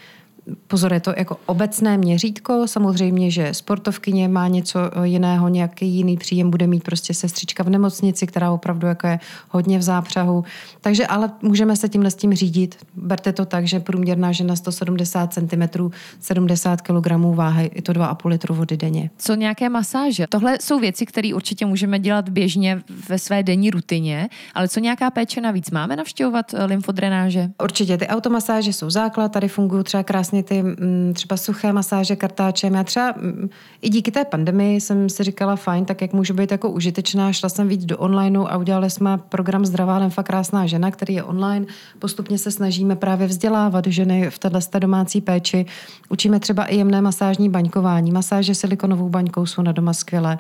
Pozor, 0.67 0.93
je 0.93 1.01
to 1.01 1.13
jako 1.17 1.37
obecné 1.47 1.99
měřítko. 1.99 2.69
Samozřejmě, 2.69 3.31
že 3.31 3.55
sportovkyně 3.55 4.29
má 4.29 4.49
něco 4.49 4.79
jiného, 5.03 5.49
nějaký 5.49 5.87
jiný 5.89 6.17
příjem 6.17 6.51
bude 6.51 6.67
mít 6.67 6.83
prostě 6.85 7.15
sestřička 7.15 7.63
v 7.63 7.71
nemocnici, 7.71 8.27
která 8.27 8.51
opravdu 8.53 8.87
jako 8.87 9.07
je 9.07 9.21
hodně 9.49 9.79
v 9.79 9.83
zápřahu. 9.83 10.45
Takže 10.81 11.07
ale 11.07 11.31
můžeme 11.43 11.77
se 11.77 11.89
tímhle 11.89 12.11
s 12.11 12.15
tím 12.15 12.35
řídit. 12.35 12.77
Berte 12.95 13.33
to 13.33 13.45
tak, 13.45 13.67
že 13.67 13.81
průměrná 13.81 14.33
žena 14.33 14.57
170 14.57 15.35
cm, 15.35 15.91
70 16.21 16.81
kg 16.81 17.11
váhy, 17.35 17.71
je 17.75 17.83
to 17.83 17.93
2,5 17.93 18.29
litru 18.29 18.55
vody 18.55 18.77
denně. 18.77 19.11
Co 19.19 19.35
nějaké 19.35 19.69
masáže? 19.69 20.27
Tohle 20.27 20.59
jsou 20.61 20.79
věci, 20.79 21.07
které 21.07 21.35
určitě 21.35 21.67
můžeme 21.67 21.99
dělat 21.99 22.29
běžně 22.29 22.83
ve 23.09 23.19
své 23.19 23.43
denní 23.43 23.71
rutině, 23.71 24.29
ale 24.55 24.69
co 24.69 24.81
nějaká 24.81 25.11
péče 25.11 25.41
navíc? 25.41 25.71
Máme 25.71 25.97
navštěvovat 25.97 26.55
eh, 26.55 26.65
lymfodrenáže? 26.65 27.51
Určitě, 27.63 27.99
ty 27.99 28.07
automasáže 28.07 28.73
jsou 28.73 28.91
základ, 28.91 29.33
tady 29.33 29.49
fungují 29.49 29.85
třeba 29.85 30.03
krásně 30.03 30.32
vlastně 30.33 30.43
ty 30.43 30.63
mm, 30.63 31.13
třeba 31.15 31.37
suché 31.37 31.73
masáže 31.73 32.17
kartáčem. 32.17 32.75
Já 32.75 32.85
třeba 32.85 33.15
mm, 33.17 33.49
i 33.83 33.89
díky 33.89 34.11
té 34.11 34.25
pandemii 34.25 34.81
jsem 34.81 35.09
si 35.09 35.23
říkala, 35.23 35.57
fajn, 35.57 35.85
tak 35.85 36.03
jak 36.03 36.13
můžu 36.13 36.35
být 36.35 36.51
jako 36.51 36.71
užitečná. 36.71 37.33
Šla 37.33 37.49
jsem 37.49 37.69
víc 37.69 37.85
do 37.85 37.99
onlineu 37.99 38.47
a 38.47 38.57
udělali 38.57 38.91
jsme 38.91 39.19
program 39.19 39.67
Zdravá 39.67 39.99
lemfa 39.99 40.23
krásná 40.23 40.67
žena, 40.67 40.91
který 40.91 41.15
je 41.15 41.23
online. 41.23 41.67
Postupně 41.99 42.39
se 42.39 42.51
snažíme 42.51 42.97
právě 42.97 43.27
vzdělávat 43.27 43.87
ženy 43.87 44.31
v 44.31 44.39
této 44.39 44.79
domácí 44.79 45.21
péči. 45.21 45.67
Učíme 46.09 46.41
třeba 46.41 46.65
i 46.65 46.77
jemné 46.77 47.01
masážní 47.01 47.49
baňkování. 47.49 48.13
Masáže 48.13 48.55
silikonovou 48.55 49.09
baňkou 49.09 49.47
jsou 49.47 49.63
na 49.63 49.73
doma 49.73 49.93
skvělé. 49.93 50.39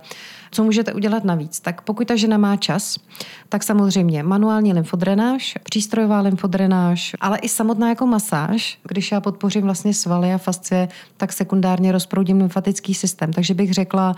Co 0.54 0.64
můžete 0.64 0.92
udělat 0.92 1.24
navíc? 1.24 1.60
Tak 1.60 1.82
pokud 1.82 2.08
ta 2.08 2.16
žena 2.16 2.38
má 2.38 2.56
čas, 2.56 2.98
tak 3.48 3.62
samozřejmě 3.62 4.22
manuální 4.22 4.72
lymfodrenáž, 4.72 5.58
přístrojová 5.62 6.20
lymfodrenáž, 6.20 7.16
ale 7.20 7.38
i 7.38 7.48
samotná 7.48 7.88
jako 7.88 8.06
masáž, 8.06 8.78
když 8.82 9.12
já 9.12 9.20
podpořím 9.20 9.62
vlastně 9.62 9.94
svaly 9.94 10.32
a 10.32 10.38
fascie, 10.38 10.88
tak 11.16 11.32
sekundárně 11.32 11.92
rozproudím 11.92 12.38
lymfatický 12.38 12.94
systém. 12.94 13.32
Takže 13.32 13.54
bych 13.54 13.72
řekla, 13.72 14.14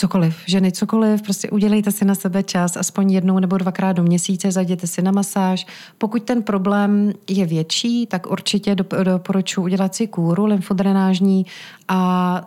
cokoliv, 0.00 0.36
ženy, 0.46 0.72
cokoliv, 0.72 1.22
prostě 1.22 1.50
udělejte 1.50 1.92
si 1.92 2.04
na 2.04 2.14
sebe 2.14 2.42
čas, 2.42 2.76
aspoň 2.76 3.12
jednou 3.12 3.38
nebo 3.38 3.58
dvakrát 3.58 3.92
do 3.92 4.02
měsíce, 4.02 4.52
zajděte 4.52 4.86
si 4.86 5.02
na 5.02 5.10
masáž. 5.10 5.66
Pokud 5.98 6.22
ten 6.22 6.42
problém 6.42 7.12
je 7.30 7.46
větší, 7.46 8.06
tak 8.06 8.30
určitě 8.30 8.76
doporučuji 9.02 9.62
udělat 9.62 9.94
si 9.94 10.06
kůru 10.06 10.46
lymfodrenážní 10.46 11.46
a 11.88 12.00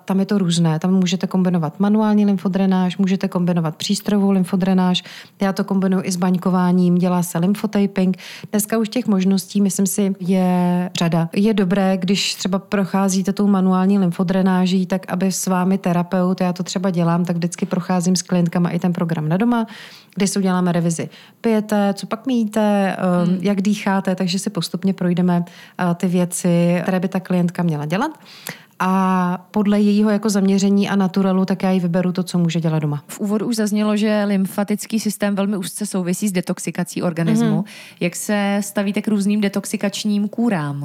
tam 0.05 0.19
je 0.19 0.25
to 0.25 0.37
různé. 0.37 0.79
Tam 0.79 0.93
můžete 0.93 1.27
kombinovat 1.27 1.79
manuální 1.79 2.25
lymfodrenáž, 2.25 2.97
můžete 2.97 3.27
kombinovat 3.27 3.75
přístrojovou 3.75 4.31
lymfodrenáž, 4.31 5.03
já 5.41 5.53
to 5.53 5.63
kombinuji 5.63 6.03
i 6.03 6.11
s 6.11 6.15
baňkováním, 6.15 6.95
dělá 6.95 7.23
se 7.23 7.37
lymfotaping. 7.37 8.17
Dneska 8.51 8.77
už 8.77 8.89
těch 8.89 9.07
možností, 9.07 9.61
myslím 9.61 9.87
si, 9.87 10.15
je 10.19 10.89
řada. 10.97 11.29
Je 11.33 11.53
dobré, 11.53 11.97
když 11.97 12.35
třeba 12.35 12.59
procházíte 12.59 13.33
tou 13.33 13.47
manuální 13.47 13.99
lymfodrenáží, 13.99 14.85
tak 14.85 15.11
aby 15.11 15.31
s 15.31 15.47
vámi 15.47 15.77
terapeut, 15.77 16.41
já 16.41 16.53
to 16.53 16.63
třeba 16.63 16.89
dělám, 16.89 17.25
tak 17.25 17.42
vždycky 17.43 17.65
procházím 17.65 18.15
s 18.15 18.21
klientkama 18.21 18.69
i 18.69 18.79
ten 18.79 18.93
program 18.93 19.29
na 19.29 19.37
doma, 19.37 19.67
kde 20.15 20.27
si 20.27 20.39
uděláme 20.39 20.71
revizi. 20.71 21.09
Pijete, 21.41 21.93
co 21.93 22.07
pak 22.07 22.27
míjíte, 22.27 22.95
hmm. 23.25 23.37
jak 23.41 23.61
dýcháte, 23.61 24.15
takže 24.15 24.39
si 24.39 24.49
postupně 24.49 24.93
projdeme 24.93 25.45
ty 25.95 26.07
věci, 26.07 26.79
které 26.81 26.99
by 26.99 27.07
ta 27.07 27.19
klientka 27.19 27.63
měla 27.63 27.85
dělat 27.85 28.11
a 28.79 29.47
podle 29.51 29.81
jejího 29.81 30.09
jako 30.09 30.29
zaměření 30.29 30.89
a 30.89 30.95
naturalu, 30.95 31.45
tak 31.45 31.63
já 31.63 31.71
ji 31.71 31.79
vyberu 31.79 32.11
to, 32.11 32.23
co 32.23 32.37
může 32.37 32.59
dělat 32.59 32.79
doma. 32.79 33.03
V 33.07 33.19
úvodu 33.19 33.47
už 33.47 33.55
zaznělo, 33.55 33.97
že 33.97 34.23
lymfatický 34.27 34.99
systém 34.99 35.35
velmi 35.35 35.57
úzce 35.57 35.85
souvisí 35.85 36.27
s 36.27 36.31
detoxikací 36.31 37.01
organismu. 37.01 37.61
Mm-hmm. 37.61 37.97
Jak 37.99 38.15
se 38.15 38.57
stavíte 38.61 39.01
k 39.01 39.07
různým 39.07 39.41
detoxikačním 39.41 40.27
kůrám? 40.27 40.83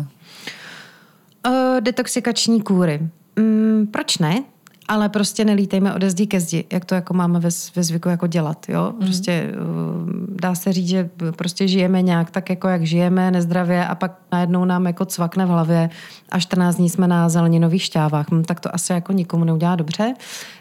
Uh, 1.46 1.80
detoxikační 1.80 2.62
kůry. 2.62 3.08
Mm, 3.36 3.86
proč 3.90 4.18
ne? 4.18 4.44
Ale 4.88 5.08
prostě 5.08 5.44
nelítejme 5.44 5.94
ode 5.94 6.10
zdí 6.10 6.26
ke 6.26 6.40
zdi, 6.40 6.64
jak 6.72 6.84
to 6.84 6.94
jako 6.94 7.14
máme 7.14 7.40
ve, 7.40 7.48
ve 7.76 7.82
zvyku 7.82 8.08
jako 8.08 8.26
dělat, 8.26 8.66
jo. 8.68 8.92
Mhm. 8.92 9.06
Prostě 9.06 9.52
mm. 9.56 10.36
dá 10.42 10.54
se 10.54 10.72
říct, 10.72 10.88
že 10.88 11.10
prostě 11.36 11.68
žijeme 11.68 12.02
nějak 12.02 12.30
tak 12.30 12.50
jako 12.50 12.68
jak 12.68 12.82
žijeme, 12.82 13.30
nezdravě 13.30 13.86
a 13.86 13.94
pak 13.94 14.18
najednou 14.32 14.64
nám 14.64 14.86
jako 14.86 15.04
cvakne 15.04 15.46
v 15.46 15.48
hlavě 15.48 15.90
a 16.28 16.38
14 16.38 16.76
dní 16.76 16.90
jsme 16.90 17.08
na 17.08 17.28
zeleninových 17.28 17.82
šťávách. 17.82 18.26
Hm, 18.30 18.44
tak 18.44 18.60
to 18.60 18.74
asi 18.74 18.92
jako 18.92 19.12
nikomu 19.12 19.44
neudělá 19.44 19.76
dobře. 19.76 20.14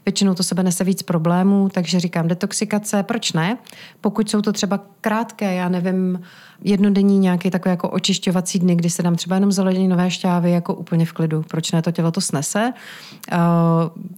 Většinou 0.06 0.34
to 0.34 0.44
sebe 0.44 0.64
nese 0.64 0.84
víc 0.84 1.04
problémů, 1.04 1.70
takže 1.70 2.00
říkám 2.00 2.28
detoxikace, 2.28 3.04
proč 3.04 3.34
ne? 3.34 3.58
Pokud 4.02 4.30
jsou 4.30 4.42
to 4.42 4.54
třeba 4.54 4.80
krátké, 5.02 5.54
já 5.54 5.70
nevím, 5.70 6.20
jednodenní 6.64 7.20
nějaký 7.20 7.50
takový 7.50 7.72
jako 7.72 7.90
očišťovací 7.90 8.60
dny, 8.60 8.76
kdy 8.76 8.90
se 8.90 9.04
dám 9.04 9.16
třeba 9.16 9.36
jenom 9.36 9.52
nové 9.88 10.12
šťávy 10.12 10.52
jako 10.52 10.74
úplně 10.74 11.06
v 11.06 11.14
klidu. 11.14 11.44
Proč 11.48 11.72
ne? 11.72 11.82
To 11.82 11.92
tělo 11.92 12.12
to 12.12 12.22
snese. 12.22 12.74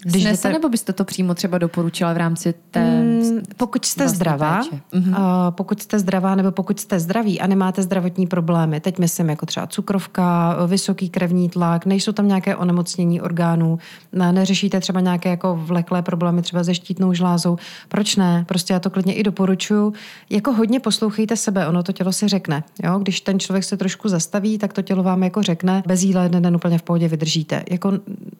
Když 0.03 0.23
snese 0.23 0.47
jdete... 0.47 0.53
nebo 0.53 0.69
byste 0.69 0.93
to 0.93 1.05
přímo 1.05 1.35
třeba 1.35 1.57
doporučila 1.57 2.13
v 2.13 2.17
rámci 2.17 2.53
té 2.71 3.01
mm, 3.01 3.41
Pokud 3.57 3.85
jste 3.85 4.03
vlastně 4.03 4.15
zdravá, 4.15 4.61
uh, 4.93 5.03
pokud 5.49 5.81
jste 5.81 5.99
zdravá 5.99 6.35
nebo 6.35 6.51
pokud 6.51 6.79
jste 6.79 6.99
zdraví 6.99 7.41
a 7.41 7.47
nemáte 7.47 7.81
zdravotní 7.81 8.27
problémy, 8.27 8.79
teď 8.79 8.99
myslím 8.99 9.29
jako 9.29 9.45
třeba 9.45 9.67
cukrovka, 9.67 10.57
vysoký 10.67 11.09
krevní 11.09 11.49
tlak, 11.49 11.85
nejsou 11.85 12.11
tam 12.11 12.27
nějaké 12.27 12.55
onemocnění 12.55 13.21
orgánů, 13.21 13.79
ne, 14.13 14.31
neřešíte 14.31 14.79
třeba 14.79 14.99
nějaké 14.99 15.29
jako 15.29 15.59
vleklé 15.63 16.01
problémy 16.01 16.41
třeba 16.41 16.63
se 16.63 16.75
štítnou 16.75 17.13
žlázou, 17.13 17.57
proč 17.87 18.15
ne? 18.15 18.45
Prostě 18.47 18.73
já 18.73 18.79
to 18.79 18.89
klidně 18.89 19.13
i 19.13 19.23
doporučuji. 19.23 19.93
Jako 20.29 20.53
hodně 20.53 20.79
poslouchejte 20.79 21.35
sebe, 21.35 21.67
ono 21.67 21.83
to 21.83 21.91
tělo 21.91 22.13
si 22.13 22.27
řekne. 22.27 22.63
Jo? 22.83 22.99
Když 22.99 23.21
ten 23.21 23.39
člověk 23.39 23.63
se 23.63 23.77
trošku 23.77 24.09
zastaví, 24.09 24.57
tak 24.57 24.73
to 24.73 24.81
tělo 24.81 25.03
vám 25.03 25.23
jako 25.23 25.43
řekne, 25.43 25.83
bez 25.87 26.03
jídla 26.03 26.23
jeden 26.23 26.43
den 26.43 26.55
úplně 26.55 26.77
v 26.77 26.83
pohodě 26.83 27.07
vydržíte. 27.07 27.63
Jako 27.69 27.93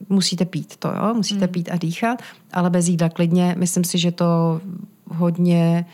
musíte 0.10 0.46
pít 0.46 0.78
to, 0.78 0.88
jo? 0.88 1.14
musíte. 1.14 1.49
Pít 1.50 1.70
a 1.72 1.78
dýchat, 1.78 2.22
ale 2.54 2.70
bez 2.70 2.88
jídla 2.88 3.10
klidně. 3.10 3.56
Myslím 3.58 3.84
si, 3.84 3.98
že 3.98 4.12
to 4.12 4.62
hodně 5.08 5.86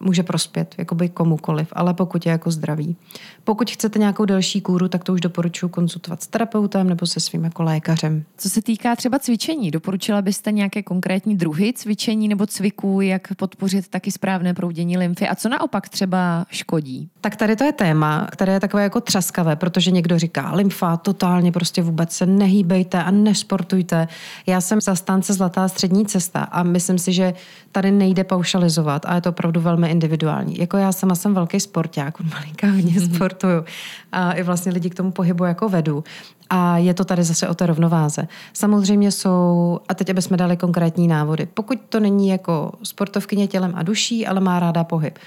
může 0.00 0.22
prospět 0.22 0.74
jakoby 0.78 1.08
komukoliv, 1.08 1.68
ale 1.72 1.94
pokud 1.94 2.26
je 2.26 2.32
jako 2.32 2.50
zdravý. 2.50 2.96
Pokud 3.44 3.70
chcete 3.70 3.98
nějakou 3.98 4.24
další 4.24 4.60
kůru, 4.60 4.88
tak 4.88 5.04
to 5.04 5.12
už 5.12 5.20
doporučuji 5.20 5.68
konzultovat 5.68 6.22
s 6.22 6.26
terapeutem 6.26 6.88
nebo 6.88 7.06
se 7.06 7.20
svým 7.20 7.44
jako 7.44 7.62
lékařem. 7.62 8.24
Co 8.36 8.50
se 8.50 8.62
týká 8.62 8.96
třeba 8.96 9.18
cvičení, 9.18 9.70
doporučila 9.70 10.22
byste 10.22 10.52
nějaké 10.52 10.82
konkrétní 10.82 11.36
druhy 11.36 11.72
cvičení 11.72 12.28
nebo 12.28 12.46
cviků, 12.46 13.00
jak 13.00 13.34
podpořit 13.34 13.88
taky 13.88 14.12
správné 14.12 14.54
proudění 14.54 14.98
lymfy 14.98 15.28
a 15.28 15.34
co 15.34 15.48
naopak 15.48 15.88
třeba 15.88 16.46
škodí? 16.50 17.08
Tak 17.20 17.36
tady 17.36 17.56
to 17.56 17.64
je 17.64 17.72
téma, 17.72 18.28
které 18.32 18.52
je 18.52 18.60
takové 18.60 18.82
jako 18.82 19.00
třaskavé, 19.00 19.56
protože 19.56 19.90
někdo 19.90 20.18
říká, 20.18 20.52
lymfa 20.54 20.96
totálně 20.96 21.52
prostě 21.52 21.82
vůbec 21.82 22.12
se 22.12 22.26
nehýbejte 22.26 23.02
a 23.02 23.10
nesportujte. 23.10 24.08
Já 24.46 24.60
jsem 24.60 24.80
zastánce 24.80 25.32
zlatá 25.32 25.68
střední 25.68 26.06
cesta 26.06 26.42
a 26.42 26.62
myslím 26.62 26.98
si, 26.98 27.12
že 27.12 27.34
tady 27.72 27.90
nejde 27.90 28.24
paušalizovat 28.24 29.06
a 29.06 29.14
je 29.14 29.20
to 29.20 29.30
opravdu 29.30 29.60
velmi 29.60 29.89
individuální. 29.90 30.58
Jako 30.58 30.76
já 30.76 30.92
sama 30.92 31.14
jsem 31.14 31.34
velký 31.34 31.60
sporták, 31.60 32.20
malinká 32.34 32.70
hodně 32.70 33.00
sportuju 33.00 33.64
a 34.12 34.32
i 34.32 34.42
vlastně 34.42 34.72
lidi 34.72 34.90
k 34.90 34.94
tomu 34.94 35.10
pohybu 35.10 35.44
jako 35.44 35.68
vedu. 35.68 36.04
A 36.52 36.78
je 36.78 36.94
to 36.94 37.04
tady 37.04 37.22
zase 37.22 37.48
o 37.48 37.54
té 37.54 37.66
rovnováze. 37.66 38.28
Samozřejmě 38.52 39.10
jsou, 39.12 39.78
a 39.88 39.94
teď 39.94 40.10
abychom 40.10 40.36
dali 40.36 40.56
konkrétní 40.56 41.08
návody, 41.08 41.48
pokud 41.54 41.78
to 41.88 42.00
není 42.00 42.28
jako 42.28 42.72
sportovkyně 42.82 43.46
tělem 43.46 43.72
a 43.76 43.82
duší, 43.82 44.26
ale 44.26 44.40
má 44.40 44.60
ráda 44.60 44.84
pohyb. 44.84 45.18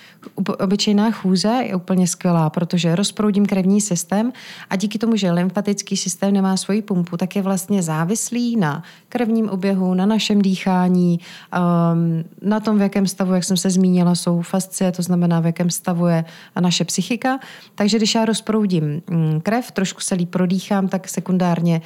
Obyčejná 0.59 1.11
chůze 1.11 1.47
je 1.47 1.75
úplně 1.75 2.07
skvělá, 2.07 2.49
protože 2.49 2.95
rozproudím 2.95 3.45
krevní 3.45 3.81
systém 3.81 4.31
a 4.69 4.75
díky 4.75 4.97
tomu, 4.97 5.15
že 5.15 5.31
lymfatický 5.31 5.97
systém 5.97 6.33
nemá 6.33 6.57
svoji 6.57 6.81
pumpu, 6.81 7.17
tak 7.17 7.35
je 7.35 7.41
vlastně 7.41 7.83
závislý 7.83 8.55
na 8.55 8.83
krevním 9.09 9.49
oběhu, 9.49 9.93
na 9.93 10.05
našem 10.05 10.41
dýchání, 10.41 11.19
um, 11.19 12.23
na 12.41 12.59
tom, 12.59 12.77
v 12.77 12.81
jakém 12.81 13.07
stavu, 13.07 13.33
jak 13.33 13.43
jsem 13.43 13.57
se 13.57 13.69
zmínila, 13.69 14.15
jsou 14.15 14.41
fascie, 14.53 14.91
to 14.91 15.01
znamená, 15.01 15.39
v 15.39 15.45
jakém 15.45 15.69
stavu 15.69 16.07
je 16.07 16.25
naše 16.59 16.85
psychika. 16.85 17.39
Takže 17.75 17.97
když 17.97 18.15
já 18.15 18.25
rozproudím 18.25 19.01
mm, 19.09 19.41
krev, 19.41 19.71
trošku 19.71 20.01
se 20.01 20.15
líp 20.15 20.29
prodýchám, 20.29 20.87
tak 20.87 21.09
sekundárně 21.09 21.81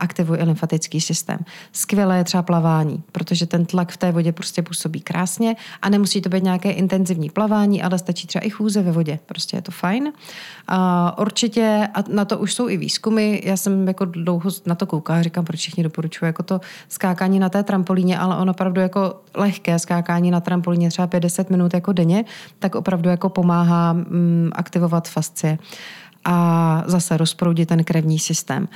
aktivuje 0.00 0.44
lymfatický 0.44 1.00
systém. 1.00 1.38
Skvělé 1.72 2.18
je 2.18 2.24
třeba 2.24 2.42
plavání, 2.42 3.02
protože 3.12 3.46
ten 3.46 3.66
tlak 3.66 3.92
v 3.92 3.96
té 3.96 4.12
vodě 4.12 4.32
prostě 4.32 4.62
působí 4.62 5.00
krásně 5.00 5.56
a 5.82 5.88
nemusí 5.88 6.20
to 6.20 6.28
být 6.28 6.42
nějaké 6.42 6.70
intenzivní 6.70 7.30
plavání, 7.30 7.82
ale 7.82 7.98
stačí 7.98 8.26
třeba 8.26 8.44
i 8.44 8.50
chůze 8.50 8.82
ve 8.82 8.92
vodě. 8.92 9.18
Prostě 9.26 9.56
je 9.56 9.62
to 9.62 9.72
fajn. 9.72 10.12
A 10.68 11.18
určitě, 11.18 11.88
a 11.94 12.04
na 12.08 12.24
to 12.24 12.38
už 12.38 12.54
jsou 12.54 12.68
i 12.68 12.76
výzkumy, 12.76 13.40
já 13.44 13.56
jsem 13.56 13.88
jako 13.88 14.04
dlouho 14.04 14.50
na 14.66 14.74
to 14.74 14.86
koukala, 14.86 15.22
říkám, 15.22 15.44
proč 15.44 15.60
všichni 15.60 15.82
doporučuji 15.82 16.24
jako 16.24 16.42
to 16.42 16.60
skákání 16.88 17.38
na 17.38 17.48
té 17.48 17.62
trampolíně, 17.62 18.18
ale 18.18 18.36
ono 18.36 18.52
opravdu 18.52 18.80
jako 18.80 19.20
lehké 19.34 19.78
skákání 19.78 20.30
na 20.30 20.40
trampolíně 20.40 20.88
třeba 20.88 21.06
50 21.06 21.50
minut 21.50 21.74
jako 21.74 21.89
denně, 21.92 22.24
tak 22.58 22.74
opravdu 22.74 23.10
jako 23.10 23.28
pomáhá 23.28 23.92
mm, 23.92 24.50
aktivovat 24.52 25.08
fascie 25.08 25.58
a 26.24 26.84
zase 26.86 27.16
rozproudit 27.16 27.68
ten 27.68 27.84
krevní 27.84 28.18
systém. 28.18 28.68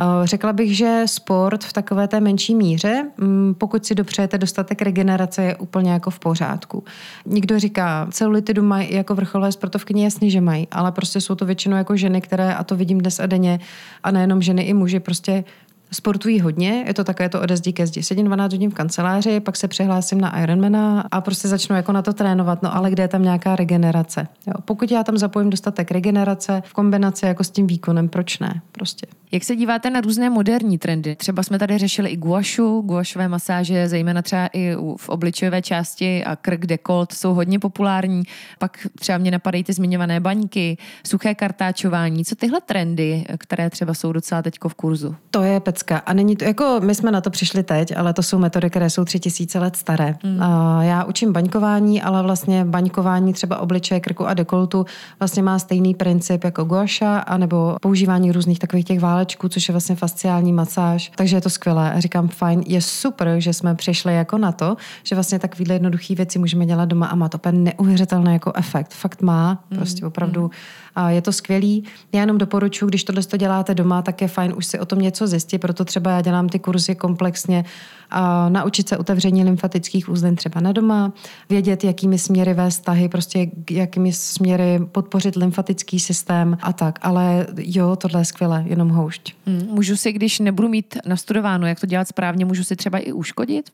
Eh, 0.00 0.04
řekla 0.24 0.52
bych, 0.52 0.76
že 0.76 1.02
sport 1.06 1.64
v 1.64 1.72
takové 1.72 2.08
té 2.08 2.20
menší 2.20 2.54
míře, 2.54 3.10
mm, 3.18 3.54
pokud 3.58 3.86
si 3.86 3.94
dopřejete 3.94 4.38
dostatek 4.38 4.82
regenerace, 4.82 5.42
je 5.42 5.56
úplně 5.56 5.92
jako 5.92 6.10
v 6.10 6.18
pořádku. 6.18 6.84
Někdo 7.26 7.58
říká, 7.58 8.06
celulitidu 8.10 8.62
mají 8.62 8.94
jako 8.94 9.14
vrcholové 9.14 9.52
sportovkyně, 9.52 10.04
jasně, 10.04 10.30
že 10.30 10.40
mají, 10.40 10.68
ale 10.70 10.92
prostě 10.92 11.20
jsou 11.20 11.34
to 11.34 11.46
většinou 11.46 11.76
jako 11.76 11.96
ženy, 11.96 12.20
které, 12.20 12.54
a 12.54 12.64
to 12.64 12.76
vidím 12.76 12.98
dnes 12.98 13.20
a 13.20 13.26
denně, 13.26 13.60
a 14.02 14.10
nejenom 14.10 14.42
ženy, 14.42 14.62
i 14.62 14.74
muži, 14.74 15.00
prostě 15.00 15.44
sportují 15.92 16.40
hodně, 16.40 16.84
je 16.86 16.94
to 16.94 17.04
také 17.04 17.28
to 17.28 17.40
ode 17.40 17.56
zdi 17.56 17.72
ke 17.72 17.86
zdi. 17.86 18.02
Sedím 18.02 18.26
12 18.26 18.52
hodin 18.52 18.70
v 18.70 18.74
kanceláři, 18.74 19.40
pak 19.40 19.56
se 19.56 19.68
přihlásím 19.68 20.20
na 20.20 20.42
Ironmana 20.42 21.04
a 21.10 21.20
prostě 21.20 21.48
začnu 21.48 21.76
jako 21.76 21.92
na 21.92 22.02
to 22.02 22.12
trénovat, 22.12 22.62
no 22.62 22.76
ale 22.76 22.90
kde 22.90 23.02
je 23.02 23.08
tam 23.08 23.22
nějaká 23.22 23.56
regenerace. 23.56 24.28
Jo. 24.46 24.54
Pokud 24.64 24.90
já 24.90 25.04
tam 25.04 25.18
zapojím 25.18 25.50
dostatek 25.50 25.90
regenerace 25.90 26.62
v 26.66 26.72
kombinaci 26.72 27.26
jako 27.26 27.44
s 27.44 27.50
tím 27.50 27.66
výkonem, 27.66 28.08
proč 28.08 28.38
ne? 28.38 28.62
Prostě. 28.72 29.06
Jak 29.32 29.44
se 29.44 29.56
díváte 29.56 29.90
na 29.90 30.00
různé 30.00 30.30
moderní 30.30 30.78
trendy? 30.78 31.16
Třeba 31.16 31.42
jsme 31.42 31.58
tady 31.58 31.78
řešili 31.78 32.10
i 32.10 32.16
guašu, 32.16 32.80
guašové 32.80 33.28
masáže, 33.28 33.88
zejména 33.88 34.22
třeba 34.22 34.46
i 34.52 34.74
v 34.96 35.08
obličejové 35.08 35.62
části 35.62 36.24
a 36.24 36.36
krk 36.36 36.66
dekolt 36.66 37.12
jsou 37.12 37.34
hodně 37.34 37.58
populární. 37.58 38.22
Pak 38.58 38.86
třeba 38.98 39.18
mě 39.18 39.30
napadají 39.30 39.64
ty 39.64 39.72
zmiňované 39.72 40.20
baňky, 40.20 40.76
suché 41.06 41.34
kartáčování. 41.34 42.24
Co 42.24 42.34
tyhle 42.34 42.60
trendy, 42.60 43.24
které 43.38 43.70
třeba 43.70 43.94
jsou 43.94 44.12
docela 44.12 44.42
teďko 44.42 44.68
v 44.68 44.74
kurzu? 44.74 45.16
To 45.30 45.42
je 45.42 45.60
pecka. 45.82 45.98
A 46.06 46.12
není 46.12 46.36
to, 46.36 46.44
jako 46.44 46.80
my 46.84 46.94
jsme 46.94 47.10
na 47.10 47.20
to 47.20 47.30
přišli 47.30 47.62
teď, 47.62 47.96
ale 47.96 48.12
to 48.12 48.22
jsou 48.22 48.38
metody, 48.38 48.70
které 48.70 48.90
jsou 48.90 49.04
tři 49.04 49.20
tisíce 49.20 49.58
let 49.58 49.76
staré. 49.76 50.16
Hmm. 50.22 50.42
A 50.42 50.82
já 50.82 51.04
učím 51.04 51.32
baňkování, 51.32 52.02
ale 52.02 52.22
vlastně 52.22 52.64
baňkování 52.64 53.32
třeba 53.32 53.58
obličeje, 53.58 54.00
krku 54.00 54.26
a 54.26 54.34
dekoltu 54.34 54.86
vlastně 55.20 55.42
má 55.42 55.58
stejný 55.58 55.94
princip 55.94 56.44
jako 56.44 56.64
guaša, 56.64 57.18
anebo 57.18 57.76
používání 57.80 58.32
různých 58.32 58.58
takových 58.58 58.84
těch 58.84 59.00
válek 59.00 59.12
válečku, 59.12 59.48
což 59.48 59.68
je 59.68 59.72
vlastně 59.72 59.96
fasciální 59.96 60.52
masáž. 60.52 61.12
Takže 61.16 61.36
je 61.36 61.40
to 61.40 61.50
skvělé. 61.50 61.92
A 61.92 62.00
říkám, 62.00 62.28
fajn, 62.28 62.62
je 62.66 62.82
super, 62.82 63.34
že 63.38 63.52
jsme 63.52 63.74
přišli 63.74 64.14
jako 64.14 64.38
na 64.38 64.52
to, 64.52 64.76
že 65.02 65.14
vlastně 65.14 65.38
takovýhle 65.38 65.74
jednoduché 65.74 66.14
věci 66.14 66.38
můžeme 66.38 66.66
dělat 66.66 66.88
doma 66.88 67.06
a 67.06 67.14
má 67.14 67.28
to 67.28 67.38
úplně 67.38 67.58
neuvěřitelný 67.58 68.32
jako 68.32 68.52
efekt. 68.54 68.94
Fakt 68.94 69.22
má, 69.22 69.64
mm, 69.70 69.76
prostě 69.78 70.06
opravdu. 70.06 70.42
Mm. 70.42 70.50
A 70.94 71.10
je 71.10 71.22
to 71.22 71.32
skvělý. 71.32 71.84
Já 72.12 72.20
jenom 72.20 72.38
doporučuji, 72.38 72.86
když 72.86 73.04
tohle 73.04 73.22
to 73.22 73.36
děláte 73.36 73.74
doma, 73.74 74.02
tak 74.02 74.22
je 74.22 74.28
fajn 74.28 74.54
už 74.56 74.66
si 74.66 74.78
o 74.78 74.86
tom 74.86 74.98
něco 74.98 75.26
zjistit, 75.26 75.58
proto 75.72 75.84
třeba 75.84 76.10
já 76.10 76.20
dělám 76.20 76.48
ty 76.48 76.58
kurzy 76.58 76.94
komplexně 76.94 77.64
a 78.10 78.48
naučit 78.48 78.88
se 78.88 78.98
otevření 78.98 79.44
lymfatických 79.44 80.08
uzlin 80.08 80.36
třeba 80.36 80.60
na 80.60 80.72
doma, 80.72 81.12
vědět, 81.48 81.84
jakými 81.84 82.18
směry 82.18 82.54
vést 82.54 82.74
vztahy, 82.74 83.08
prostě 83.08 83.50
jakými 83.70 84.12
směry 84.12 84.80
podpořit 84.92 85.36
lymfatický 85.36 86.00
systém 86.00 86.58
a 86.62 86.72
tak. 86.72 86.98
Ale 87.02 87.46
jo, 87.56 87.96
tohle 87.96 88.20
je 88.20 88.24
skvělé, 88.24 88.64
jenom 88.66 88.88
houšť. 88.88 89.34
Hmm, 89.46 89.66
můžu 89.70 89.96
si, 89.96 90.12
když 90.12 90.38
nebudu 90.38 90.68
mít 90.68 90.96
nastudováno, 91.06 91.66
jak 91.66 91.80
to 91.80 91.86
dělat 91.86 92.08
správně, 92.08 92.44
můžu 92.44 92.64
si 92.64 92.76
třeba 92.76 92.98
i 92.98 93.12
uškodit? 93.12 93.70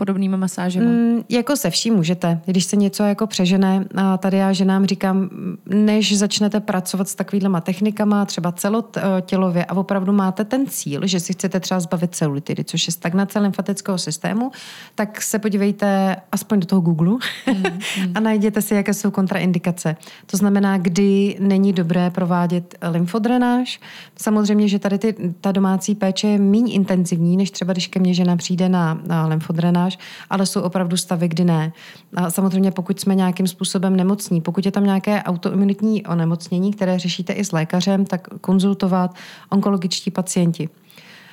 Podobnými 0.00 0.36
masážemi? 0.36 0.86
Mm, 0.86 1.24
jako 1.28 1.56
se 1.56 1.70
vším 1.70 1.94
můžete. 1.94 2.40
Když 2.46 2.64
se 2.64 2.76
něco 2.76 3.02
jako 3.02 3.26
přežene, 3.26 3.84
a 3.96 4.16
tady 4.16 4.36
já 4.36 4.52
ženám 4.52 4.86
říkám, 4.86 5.30
než 5.66 6.18
začnete 6.18 6.60
pracovat 6.60 7.08
s 7.08 7.14
takovýhlema 7.14 7.60
technikama, 7.60 8.24
třeba 8.24 8.52
celotělově 8.52 9.64
a 9.64 9.76
opravdu 9.76 10.12
máte 10.12 10.44
ten 10.44 10.66
cíl, 10.66 11.06
že 11.06 11.20
si 11.20 11.32
chcete 11.32 11.60
třeba 11.60 11.80
zbavit 11.80 12.14
celulitidy, 12.14 12.64
což 12.64 12.86
je 12.86 12.92
stagnace 12.92 13.38
lymfatického 13.38 13.98
systému, 13.98 14.50
tak 14.94 15.22
se 15.22 15.38
podívejte 15.38 16.16
aspoň 16.32 16.60
do 16.60 16.66
toho 16.66 16.80
Google 16.80 17.10
mm, 17.46 17.54
mm. 17.54 18.12
a 18.14 18.20
najděte 18.20 18.62
si, 18.62 18.74
jaké 18.74 18.94
jsou 18.94 19.10
kontraindikace. 19.10 19.96
To 20.26 20.36
znamená, 20.36 20.78
kdy 20.78 21.36
není 21.40 21.72
dobré 21.72 22.10
provádět 22.10 22.74
lymfodrenáž. 22.90 23.80
Samozřejmě, 24.16 24.68
že 24.68 24.78
tady 24.78 24.98
ty, 24.98 25.14
ta 25.40 25.52
domácí 25.52 25.94
péče 25.94 26.28
je 26.28 26.38
méně 26.38 26.72
intenzivní, 26.72 27.36
než 27.36 27.50
třeba 27.50 27.72
když 27.72 27.86
ke 27.86 28.00
mně 28.00 28.14
žena 28.14 28.36
přijde 28.36 28.68
na, 28.68 29.00
na 29.06 29.26
lymfodrenáž, 29.26 29.89
ale 30.30 30.46
jsou 30.46 30.60
opravdu 30.60 30.96
stavy, 30.96 31.28
kdy 31.28 31.44
ne. 31.44 31.72
A 32.16 32.30
samozřejmě, 32.30 32.70
pokud 32.70 33.00
jsme 33.00 33.14
nějakým 33.14 33.46
způsobem 33.46 33.96
nemocní, 33.96 34.40
pokud 34.40 34.66
je 34.66 34.72
tam 34.72 34.84
nějaké 34.84 35.22
autoimunitní 35.22 36.06
onemocnění, 36.06 36.72
které 36.72 36.98
řešíte 36.98 37.32
i 37.32 37.44
s 37.44 37.52
lékařem, 37.52 38.06
tak 38.06 38.28
konzultovat 38.40 39.14
onkologičtí 39.50 40.10
pacienti. 40.10 40.68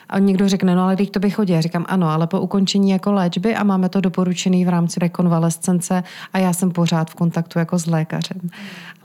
A 0.09 0.19
někdo 0.19 0.49
řekne, 0.49 0.75
no 0.75 0.83
ale 0.83 0.95
když 0.95 1.09
to 1.09 1.19
by 1.19 1.29
chodí. 1.29 1.53
Já 1.53 1.61
říkám, 1.61 1.85
ano, 1.89 2.09
ale 2.09 2.27
po 2.27 2.41
ukončení 2.41 2.89
jako 2.89 3.11
léčby 3.11 3.55
a 3.55 3.63
máme 3.63 3.89
to 3.89 4.01
doporučený 4.01 4.65
v 4.65 4.69
rámci 4.69 4.99
rekonvalescence 4.99 6.03
a 6.33 6.37
já 6.37 6.53
jsem 6.53 6.71
pořád 6.71 7.11
v 7.11 7.15
kontaktu 7.15 7.59
jako 7.59 7.79
s 7.79 7.85
lékařem. 7.85 8.49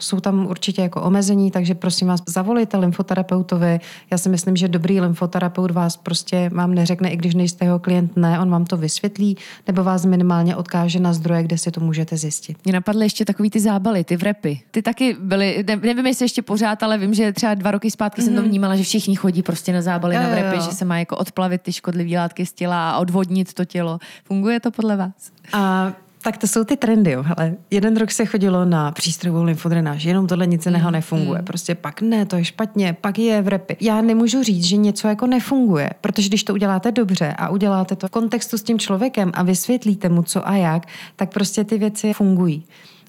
Jsou 0.03 0.21
tam 0.21 0.47
určitě 0.47 0.83
jako 0.83 1.03
omezení, 1.03 1.51
takže 1.51 1.75
prosím 1.75 2.09
vás, 2.09 2.21
zavolejte 2.27 2.77
lymfoterapeutovi. 2.77 3.81
Já 4.11 4.19
si 4.19 4.29
myslím, 4.29 4.57
že 4.57 4.69
dobrý 4.69 5.01
lymfoterapeut 5.01 5.71
vás 5.71 5.97
prostě 5.97 6.51
vám 6.55 6.75
neřekne, 6.75 7.11
i 7.11 7.17
když 7.17 7.35
nejste 7.35 7.65
jeho 7.65 7.79
klient, 7.79 8.17
ne, 8.17 8.41
on 8.41 8.51
vám 8.51 8.65
to 8.65 8.77
vysvětlí, 8.77 9.37
nebo 9.67 9.85
vás 9.85 10.05
minimálně 10.05 10.57
odkáže 10.57 11.01
na 11.01 11.13
zdroje, 11.13 11.43
kde 11.43 11.59
si 11.59 11.71
to 11.71 11.81
můžete 11.81 12.17
zjistit. 12.17 12.57
Mě 12.65 12.73
napadly 12.73 13.05
ještě 13.05 13.25
takový 13.25 13.51
ty 13.51 13.61
zábaly, 13.61 14.05
ty 14.05 14.17
vrepy. 14.17 14.61
Ty 14.71 14.83
taky 14.83 15.17
byly, 15.21 15.65
ne, 15.67 15.77
nevím, 15.77 16.07
jestli 16.07 16.25
ještě 16.25 16.43
pořád, 16.43 16.83
ale 16.83 16.99
vím, 16.99 17.15
že 17.15 17.33
třeba 17.33 17.55
dva 17.55 17.71
roky 17.71 17.91
zpátky 17.91 18.21
mm. 18.21 18.25
jsem 18.25 18.35
to 18.35 18.41
mhm. 18.41 18.49
vnímala, 18.49 18.77
že 18.77 18.83
všichni 18.83 19.17
chodí 19.17 19.43
prostě 19.43 19.73
na 19.73 19.83
zábaly, 19.83 20.15
jo, 20.15 20.23
na 20.23 20.29
vrepy, 20.29 20.57
jo. 20.57 20.63
že 20.63 20.71
se 20.71 20.85
má 20.85 20.99
jako 20.99 21.17
odplavit 21.17 21.63
ty 21.63 21.73
škodlivé 21.73 22.19
látky 22.19 22.47
z 22.47 22.53
těla 22.53 22.91
a 22.91 22.99
odvodnit 22.99 23.55
to 23.55 23.65
tělo. 23.65 23.99
Funguje 24.25 24.61
to 24.61 24.71
podle 24.71 24.97
vás? 24.97 25.33
A 25.53 25.93
tak 26.23 26.39
to 26.39 26.47
jsou 26.47 26.65
ty 26.65 26.77
trendy, 26.77 27.11
jo. 27.11 27.23
Hele, 27.23 27.55
jeden 27.71 27.97
rok 27.97 28.11
se 28.11 28.27
chodilo 28.27 28.65
na 28.65 28.91
přístrojovou 28.93 29.43
lymfodrenáž, 29.43 30.05
jenom 30.05 30.27
tohle 30.27 30.47
nic 30.47 30.67
jiného 30.67 30.89
mm, 30.89 30.93
nefunguje. 30.93 31.39
Mm. 31.39 31.45
Prostě 31.45 31.75
pak 31.75 32.01
ne, 32.01 32.27
to 32.27 32.37
je 32.37 32.45
špatně, 32.45 32.97
pak 33.01 33.19
je 33.19 33.43
v 33.43 33.49
repy. 33.49 33.77
Já 33.81 34.01
nemůžu 34.01 34.43
říct, 34.43 34.65
že 34.65 34.77
něco 34.77 35.09
jako 35.09 35.27
nefunguje, 35.27 35.91
protože 36.01 36.29
když 36.29 36.45
to 36.45 36.53
uděláte 36.53 36.93
dobře 36.93 37.35
a 37.39 37.49
uděláte 37.49 37.97
to 37.97 38.09
v 38.09 38.11
kontextu 38.11 38.59
s 38.59 38.63
tím 38.63 38.79
člověkem 38.79 39.31
a 39.35 39.43
vysvětlíte 39.43 40.09
mu 40.09 40.23
co 40.23 40.49
a 40.49 40.57
jak, 40.57 40.87
tak 41.17 41.33
prostě 41.33 41.65
ty 41.65 41.79
věci 41.79 42.13
fungují. 42.13 42.65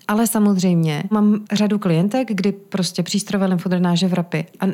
Ale 0.08 0.28
samozřejmě 0.28 1.04
mám 1.10 1.46
řadu 1.52 1.80
klientek, 1.80 2.28
kdy 2.32 2.52
prostě 2.52 3.04
přístrojové 3.04 3.46
lymfodrenáže 3.46 4.08
v 4.08 4.14
rapy 4.14 4.46
a 4.60 4.66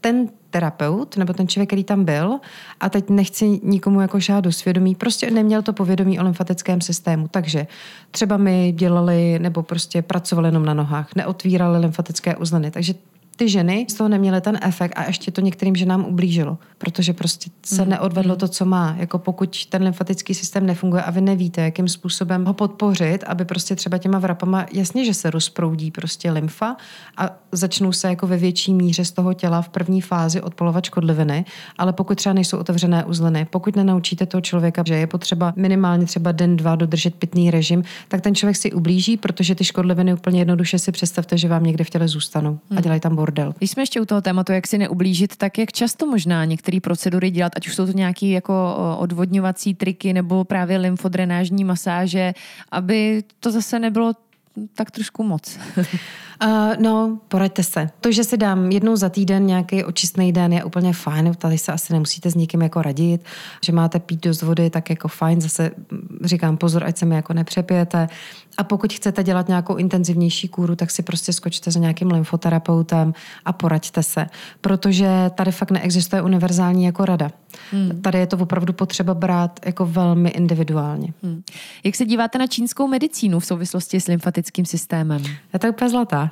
ten 0.00 0.28
terapeut 0.54 1.16
nebo 1.16 1.32
ten 1.32 1.48
člověk, 1.48 1.68
který 1.68 1.84
tam 1.84 2.04
byl, 2.04 2.38
a 2.80 2.88
teď 2.88 3.10
nechci 3.10 3.60
nikomu 3.62 4.00
jako 4.00 4.20
šát 4.20 4.40
do 4.40 4.52
svědomí, 4.52 4.94
prostě 4.94 5.30
neměl 5.30 5.62
to 5.62 5.72
povědomí 5.72 6.18
o 6.18 6.22
lymfatickém 6.22 6.80
systému. 6.80 7.28
Takže 7.28 7.66
třeba 8.10 8.36
my 8.36 8.72
dělali 8.76 9.38
nebo 9.38 9.62
prostě 9.62 10.02
pracovali 10.02 10.48
jenom 10.48 10.64
na 10.64 10.74
nohách, 10.74 11.14
neotvírali 11.14 11.78
lymfatické 11.78 12.36
uzliny. 12.36 12.70
Takže 12.70 12.94
ty 13.36 13.48
ženy 13.48 13.86
z 13.90 13.94
toho 13.94 14.08
neměly 14.08 14.40
ten 14.40 14.58
efekt 14.62 14.92
a 14.96 15.04
ještě 15.06 15.30
to 15.30 15.40
některým 15.40 15.76
ženám 15.76 16.04
ublížilo, 16.04 16.58
protože 16.78 17.12
prostě 17.12 17.50
se 17.66 17.82
mm. 17.82 17.90
neodvedlo 17.90 18.36
to, 18.36 18.48
co 18.48 18.64
má. 18.64 18.96
Jako 18.98 19.18
pokud 19.18 19.66
ten 19.66 19.82
lymfatický 19.82 20.34
systém 20.34 20.66
nefunguje 20.66 21.02
a 21.02 21.10
vy 21.10 21.20
nevíte, 21.20 21.60
jakým 21.60 21.88
způsobem 21.88 22.44
ho 22.44 22.54
podpořit, 22.54 23.24
aby 23.26 23.44
prostě 23.44 23.76
třeba 23.76 23.98
těma 23.98 24.18
vrapama, 24.18 24.66
jasně, 24.72 25.04
že 25.04 25.14
se 25.14 25.30
rozproudí 25.30 25.90
prostě 25.90 26.30
lymfa 26.30 26.76
a 27.16 27.30
začnou 27.52 27.92
se 27.92 28.08
jako 28.08 28.26
ve 28.26 28.36
větší 28.36 28.74
míře 28.74 29.04
z 29.04 29.12
toho 29.12 29.34
těla 29.34 29.62
v 29.62 29.68
první 29.68 30.00
fázi 30.00 30.42
odpolovat 30.42 30.84
škodliviny, 30.84 31.44
ale 31.78 31.92
pokud 31.92 32.18
třeba 32.18 32.32
nejsou 32.32 32.58
otevřené 32.58 33.04
uzliny, 33.04 33.46
pokud 33.50 33.76
nenaučíte 33.76 34.26
toho 34.26 34.40
člověka, 34.40 34.82
že 34.86 34.94
je 34.94 35.06
potřeba 35.06 35.52
minimálně 35.56 36.06
třeba 36.06 36.32
den, 36.32 36.56
dva 36.56 36.76
dodržet 36.76 37.14
pitný 37.14 37.50
režim, 37.50 37.82
tak 38.08 38.20
ten 38.20 38.34
člověk 38.34 38.56
si 38.56 38.72
ublíží, 38.72 39.16
protože 39.16 39.54
ty 39.54 39.64
škodliviny 39.64 40.14
úplně 40.14 40.40
jednoduše 40.40 40.78
si 40.78 40.92
představte, 40.92 41.38
že 41.38 41.48
vám 41.48 41.64
někde 41.64 41.84
v 41.84 41.90
těle 41.90 42.08
zůstanou 42.08 42.58
a 42.76 42.80
dělají 42.80 43.00
tam 43.00 43.16
bordel. 43.24 43.54
Když 43.58 43.70
jsme 43.70 43.82
ještě 43.82 44.00
u 44.00 44.04
toho 44.04 44.20
tématu, 44.20 44.52
jak 44.52 44.66
si 44.66 44.78
neublížit, 44.78 45.36
tak 45.36 45.58
jak 45.58 45.72
často 45.72 46.06
možná 46.06 46.44
některé 46.44 46.80
procedury 46.80 47.30
dělat, 47.30 47.52
ať 47.56 47.68
už 47.68 47.74
jsou 47.74 47.86
to 47.86 47.92
nějaké 47.92 48.26
jako 48.26 48.76
odvodňovací 48.98 49.74
triky 49.74 50.12
nebo 50.12 50.44
právě 50.44 50.76
lymfodrenážní 50.78 51.64
masáže, 51.64 52.34
aby 52.70 53.24
to 53.40 53.50
zase 53.50 53.78
nebylo 53.78 54.12
tak 54.74 54.90
trošku 54.90 55.22
moc. 55.22 55.58
Uh, 56.44 56.50
no, 56.78 57.18
poraďte 57.28 57.62
se. 57.62 57.90
To, 58.00 58.12
že 58.12 58.24
si 58.24 58.36
dám 58.36 58.70
jednou 58.70 58.96
za 58.96 59.08
týden 59.08 59.46
nějaký 59.46 59.84
očistný 59.84 60.32
den, 60.32 60.52
je 60.52 60.64
úplně 60.64 60.92
fajn. 60.92 61.34
Tady 61.38 61.58
se 61.58 61.72
asi 61.72 61.92
nemusíte 61.92 62.30
s 62.30 62.34
někým 62.34 62.62
jako 62.62 62.82
radit, 62.82 63.24
že 63.64 63.72
máte 63.72 63.98
pít 63.98 64.24
dost 64.24 64.42
vody, 64.42 64.70
tak 64.70 64.90
jako 64.90 65.08
fajn. 65.08 65.40
Zase 65.40 65.70
říkám 66.24 66.56
pozor, 66.56 66.84
ať 66.84 66.96
se 66.96 67.06
mi 67.06 67.14
jako 67.14 67.32
nepřepijete. 67.32 68.08
A 68.58 68.64
pokud 68.64 68.92
chcete 68.92 69.22
dělat 69.22 69.48
nějakou 69.48 69.76
intenzivnější 69.76 70.48
kůru, 70.48 70.76
tak 70.76 70.90
si 70.90 71.02
prostě 71.02 71.32
skočte 71.32 71.70
za 71.70 71.80
nějakým 71.80 72.10
lymfoterapeutem 72.10 73.14
a 73.44 73.52
poraďte 73.52 74.02
se. 74.02 74.26
Protože 74.60 75.30
tady 75.34 75.52
fakt 75.52 75.70
neexistuje 75.70 76.22
univerzální 76.22 76.84
jako 76.84 77.04
rada. 77.04 77.30
Hmm. 77.74 78.00
Tady 78.00 78.18
je 78.18 78.26
to 78.26 78.36
opravdu 78.36 78.72
potřeba 78.72 79.14
brát 79.14 79.60
jako 79.66 79.86
velmi 79.86 80.28
individuálně. 80.28 81.12
Hmm. 81.22 81.42
Jak 81.84 81.94
se 81.94 82.04
díváte 82.04 82.38
na 82.38 82.46
čínskou 82.46 82.88
medicínu 82.88 83.40
v 83.40 83.46
souvislosti 83.46 84.00
s 84.00 84.06
lymfatickým 84.06 84.64
systémem? 84.64 85.22
Je 85.52 85.58
to 85.58 85.68
úplně 85.68 85.90
zlatá. 85.90 86.30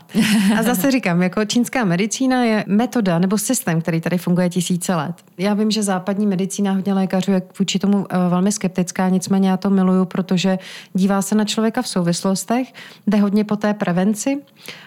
A 0.58 0.62
zase 0.62 0.90
říkám, 0.90 1.22
jako 1.22 1.44
čínská 1.44 1.84
medicína 1.84 2.44
je 2.44 2.64
metoda 2.68 3.18
nebo 3.18 3.38
systém, 3.38 3.80
který 3.80 4.00
tady 4.00 4.18
funguje 4.18 4.50
tisíce 4.50 4.94
let. 4.94 5.14
Já 5.38 5.54
vím, 5.54 5.70
že 5.70 5.82
západní 5.82 6.26
medicína 6.26 6.72
hodně 6.72 6.94
lékařů 6.94 7.32
je 7.32 7.42
vůči 7.58 7.78
tomu 7.78 8.06
eh, 8.10 8.16
velmi 8.28 8.52
skeptická, 8.52 9.08
nicméně 9.08 9.48
já 9.48 9.56
to 9.56 9.70
miluju, 9.70 10.04
protože 10.04 10.58
dívá 10.94 11.22
se 11.22 11.34
na 11.34 11.44
člověka 11.44 11.82
v 11.82 11.88
souvislostech, 11.88 12.72
jde 13.06 13.18
hodně 13.18 13.44
po 13.44 13.56
té 13.56 13.74
prevenci, 13.74 14.38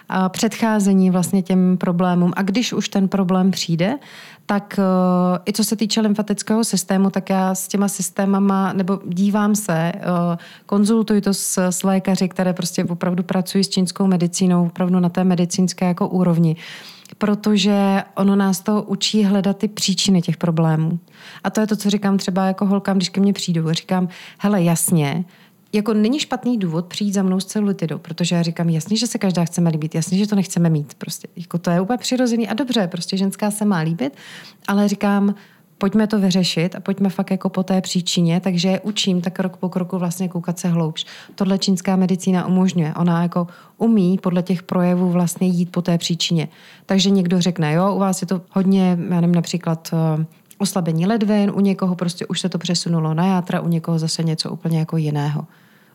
a 0.08 0.28
předcházení 0.28 1.10
vlastně 1.10 1.42
těm 1.42 1.76
problémům. 1.76 2.32
A 2.36 2.42
když 2.42 2.72
už 2.72 2.88
ten 2.88 3.08
problém 3.08 3.50
přijde, 3.50 3.98
tak 4.46 4.74
uh, 4.78 5.38
i 5.48 5.52
co 5.52 5.64
se 5.64 5.76
týče 5.76 6.00
lymfatického 6.00 6.64
systému, 6.64 7.10
tak 7.10 7.30
já 7.30 7.54
s 7.54 7.68
těma 7.68 7.88
systémama, 7.88 8.72
nebo 8.72 9.00
dívám 9.06 9.54
se, 9.54 9.92
uh, 9.96 10.36
konzultuji 10.66 11.20
to 11.20 11.34
s, 11.34 11.58
s 11.58 11.82
lékaři, 11.82 12.28
které 12.28 12.52
prostě 12.52 12.84
opravdu 12.84 13.22
pracují 13.22 13.64
s 13.64 13.68
čínskou 13.68 14.06
medicínou, 14.06 14.66
opravdu 14.66 15.00
na 15.00 15.08
té 15.08 15.24
medicínské 15.24 15.86
jako 15.86 16.08
úrovni 16.08 16.56
protože 17.18 18.02
ono 18.14 18.36
nás 18.36 18.60
to 18.60 18.82
učí 18.82 19.24
hledat 19.24 19.56
ty 19.56 19.68
příčiny 19.68 20.22
těch 20.22 20.36
problémů. 20.36 20.98
A 21.44 21.50
to 21.50 21.60
je 21.60 21.66
to, 21.66 21.76
co 21.76 21.90
říkám 21.90 22.18
třeba 22.18 22.46
jako 22.46 22.66
holkám, 22.66 22.96
když 22.96 23.08
ke 23.08 23.20
mně 23.20 23.32
přijdou. 23.32 23.72
Říkám, 23.72 24.08
hele, 24.38 24.62
jasně, 24.62 25.24
jako 25.72 25.94
není 25.94 26.20
špatný 26.20 26.58
důvod 26.58 26.86
přijít 26.86 27.12
za 27.14 27.22
mnou 27.22 27.40
s 27.40 27.44
celulitidou, 27.44 27.98
protože 27.98 28.36
já 28.36 28.42
říkám, 28.42 28.68
jasně, 28.68 28.96
že 28.96 29.06
se 29.06 29.18
každá 29.18 29.44
chceme 29.44 29.70
líbit, 29.70 29.94
jasně, 29.94 30.18
že 30.18 30.26
to 30.26 30.36
nechceme 30.36 30.70
mít. 30.70 30.94
Prostě 30.94 31.28
jako 31.36 31.58
to 31.58 31.70
je 31.70 31.80
úplně 31.80 31.98
přirozený 31.98 32.48
a 32.48 32.54
dobře, 32.54 32.86
prostě 32.86 33.16
ženská 33.16 33.50
se 33.50 33.64
má 33.64 33.78
líbit, 33.78 34.16
ale 34.68 34.88
říkám, 34.88 35.34
pojďme 35.78 36.06
to 36.06 36.18
vyřešit 36.18 36.74
a 36.74 36.80
pojďme 36.80 37.08
fakt 37.08 37.30
jako 37.30 37.48
po 37.48 37.62
té 37.62 37.80
příčině, 37.80 38.40
takže 38.40 38.80
učím 38.80 39.20
tak 39.20 39.32
krok 39.32 39.56
po 39.56 39.68
kroku 39.68 39.98
vlastně 39.98 40.28
koukat 40.28 40.58
se 40.58 40.68
hloubš. 40.68 41.06
Tohle 41.34 41.58
čínská 41.58 41.96
medicína 41.96 42.46
umožňuje. 42.46 42.94
Ona 42.94 43.22
jako 43.22 43.46
umí 43.78 44.18
podle 44.18 44.42
těch 44.42 44.62
projevů 44.62 45.10
vlastně 45.10 45.46
jít 45.46 45.72
po 45.72 45.82
té 45.82 45.98
příčině. 45.98 46.48
Takže 46.86 47.10
někdo 47.10 47.40
řekne, 47.40 47.72
jo, 47.72 47.94
u 47.94 47.98
vás 47.98 48.20
je 48.20 48.26
to 48.26 48.40
hodně, 48.50 48.98
já 49.10 49.20
nevím, 49.20 49.34
například 49.34 49.90
eh, 49.92 50.26
oslabení 50.58 51.06
ledvin, 51.06 51.52
u 51.54 51.60
někoho 51.60 51.94
prostě 51.94 52.26
už 52.26 52.40
se 52.40 52.48
to 52.48 52.58
přesunulo 52.58 53.14
na 53.14 53.26
játra, 53.26 53.60
u 53.60 53.68
někoho 53.68 53.98
zase 53.98 54.22
něco 54.22 54.50
úplně 54.50 54.78
jako 54.78 54.96
jiného 54.96 55.46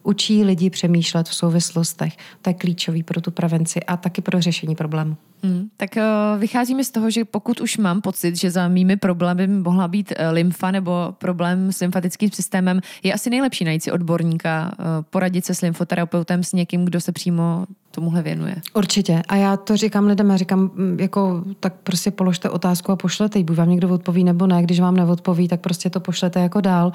učí 0.04 0.44
lidi 0.44 0.70
přemýšlet 0.70 1.30
v 1.30 1.36
souvislostech. 1.36 2.18
To 2.42 2.50
je 2.50 2.54
klíčový 2.54 3.04
pro 3.04 3.22
tu 3.22 3.32
prevenci 3.32 3.84
a 3.84 3.98
taky 3.98 4.22
pro 4.22 4.42
řešení 4.42 4.76
problému. 4.76 5.18
Hmm, 5.44 5.70
tak 5.78 5.90
uh, 5.98 6.40
vycházíme 6.40 6.84
z 6.84 6.92
toho, 6.92 7.10
že 7.10 7.26
pokud 7.26 7.62
už 7.62 7.78
mám 7.78 8.02
pocit, 8.02 8.36
že 8.36 8.52
za 8.52 8.68
mými 8.68 8.98
problémy 8.98 9.48
mohla 9.48 9.88
být 9.88 10.14
uh, 10.20 10.34
lymfa 10.34 10.72
nebo 10.72 11.16
problém 11.18 11.72
s 11.72 11.80
lymfatickým 11.80 12.32
systémem, 12.32 12.82
je 13.04 13.14
asi 13.14 13.30
nejlepší 13.30 13.66
najít 13.66 13.84
si 13.84 13.92
odborníka, 13.92 14.72
uh, 14.80 14.86
poradit 15.10 15.46
se 15.46 15.56
s 15.56 15.62
lymfoterapeutem, 15.62 16.44
s 16.44 16.54
někým, 16.54 16.86
kdo 16.86 17.02
se 17.02 17.12
přímo 17.12 17.66
tomuhle 17.92 18.22
věnuje. 18.22 18.56
Určitě. 18.74 19.22
A 19.28 19.36
já 19.36 19.58
to 19.58 19.78
říkám 19.78 20.08
lidem, 20.08 20.32
a 20.32 20.38
říkám, 20.38 20.60
mm, 20.60 20.98
jako, 21.00 21.44
tak 21.60 21.74
prostě 21.84 22.12
položte 22.12 22.50
otázku 22.50 22.92
a 22.92 22.96
pošlete 22.96 23.40
ji. 23.40 23.44
Buď 23.44 23.58
vám 23.58 23.70
někdo 23.70 23.90
odpoví 23.90 24.24
nebo 24.24 24.48
ne. 24.48 24.64
Když 24.64 24.80
vám 24.80 24.96
neodpoví, 24.96 25.48
tak 25.48 25.62
prostě 25.62 25.90
to 25.90 26.00
pošlete 26.00 26.40
jako 26.40 26.62
dál. 26.62 26.92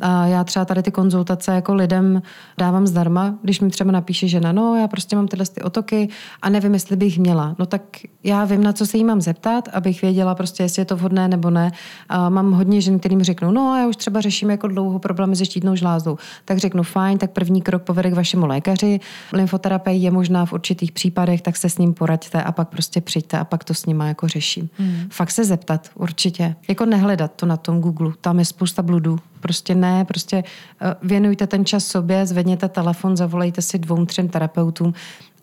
A 0.00 0.26
já 0.26 0.44
třeba 0.44 0.64
tady 0.64 0.82
ty 0.82 0.90
konzultace 0.90 1.54
jako 1.54 1.74
lidem 1.74 2.22
dávám 2.58 2.86
zdarma, 2.86 3.34
když 3.42 3.60
mi 3.60 3.70
třeba 3.70 3.92
napíše 3.92 4.28
žena, 4.28 4.52
no 4.52 4.76
já 4.76 4.88
prostě 4.88 5.16
mám 5.16 5.28
tyhle 5.28 5.46
ty 5.46 5.62
otoky 5.62 6.08
a 6.42 6.48
nevím, 6.48 6.74
jestli 6.74 6.96
bych 6.96 7.18
měla. 7.18 7.56
No 7.58 7.66
tak 7.66 7.82
já 8.24 8.44
vím, 8.44 8.62
na 8.62 8.72
co 8.72 8.86
se 8.86 8.96
jí 8.96 9.04
mám 9.04 9.20
zeptat, 9.20 9.68
abych 9.72 10.02
věděla 10.02 10.34
prostě, 10.34 10.62
jestli 10.62 10.80
je 10.80 10.84
to 10.84 10.96
vhodné 10.96 11.28
nebo 11.28 11.50
ne. 11.50 11.72
A 12.08 12.28
mám 12.28 12.52
hodně 12.52 12.80
žen, 12.80 12.98
kterým 12.98 13.22
řeknu, 13.22 13.50
no 13.50 13.76
já 13.78 13.86
už 13.86 13.96
třeba 13.96 14.20
řeším 14.20 14.50
jako 14.50 14.68
dlouho 14.68 14.98
problémy 14.98 15.36
se 15.36 15.44
štítnou 15.44 15.76
žlázou. 15.76 16.18
Tak 16.44 16.58
řeknu, 16.58 16.82
fajn, 16.82 17.18
tak 17.18 17.30
první 17.30 17.62
krok 17.62 17.82
povede 17.82 18.10
k 18.10 18.14
vašemu 18.14 18.46
lékaři. 18.46 19.00
Lymfoterapie 19.32 19.96
je 19.96 20.10
možná 20.10 20.46
v 20.46 20.52
určitých 20.52 20.92
případech, 20.92 21.42
tak 21.42 21.56
se 21.56 21.68
s 21.68 21.78
ním 21.78 21.94
poraďte 21.94 22.42
a 22.42 22.52
pak 22.52 22.68
prostě 22.68 23.00
přijďte 23.00 23.38
a 23.38 23.44
pak 23.44 23.64
to 23.64 23.74
s 23.74 23.86
nima 23.86 24.06
jako 24.06 24.28
řeším. 24.28 24.68
Hmm. 24.78 25.08
Fakt 25.10 25.30
se 25.30 25.44
zeptat, 25.44 25.88
určitě. 25.94 26.56
Jako 26.68 26.86
nehledat 26.86 27.32
to 27.36 27.46
na 27.46 27.56
tom 27.56 27.80
Google, 27.80 28.12
tam 28.20 28.38
je 28.38 28.44
spousta 28.44 28.82
bludů. 28.82 29.18
Prostě 29.40 29.74
ne, 29.74 30.04
prostě 30.04 30.44
eh, 30.80 30.94
věnujte 31.02 31.46
ten 31.46 31.64
čas 31.64 31.86
sobě, 31.86 32.26
zvedněte 32.26 32.68
telefon, 32.68 33.16
zavolejte 33.16 33.62
si 33.62 33.78
dvou, 33.78 34.06
třem 34.06 34.28
terapeutům 34.28 34.94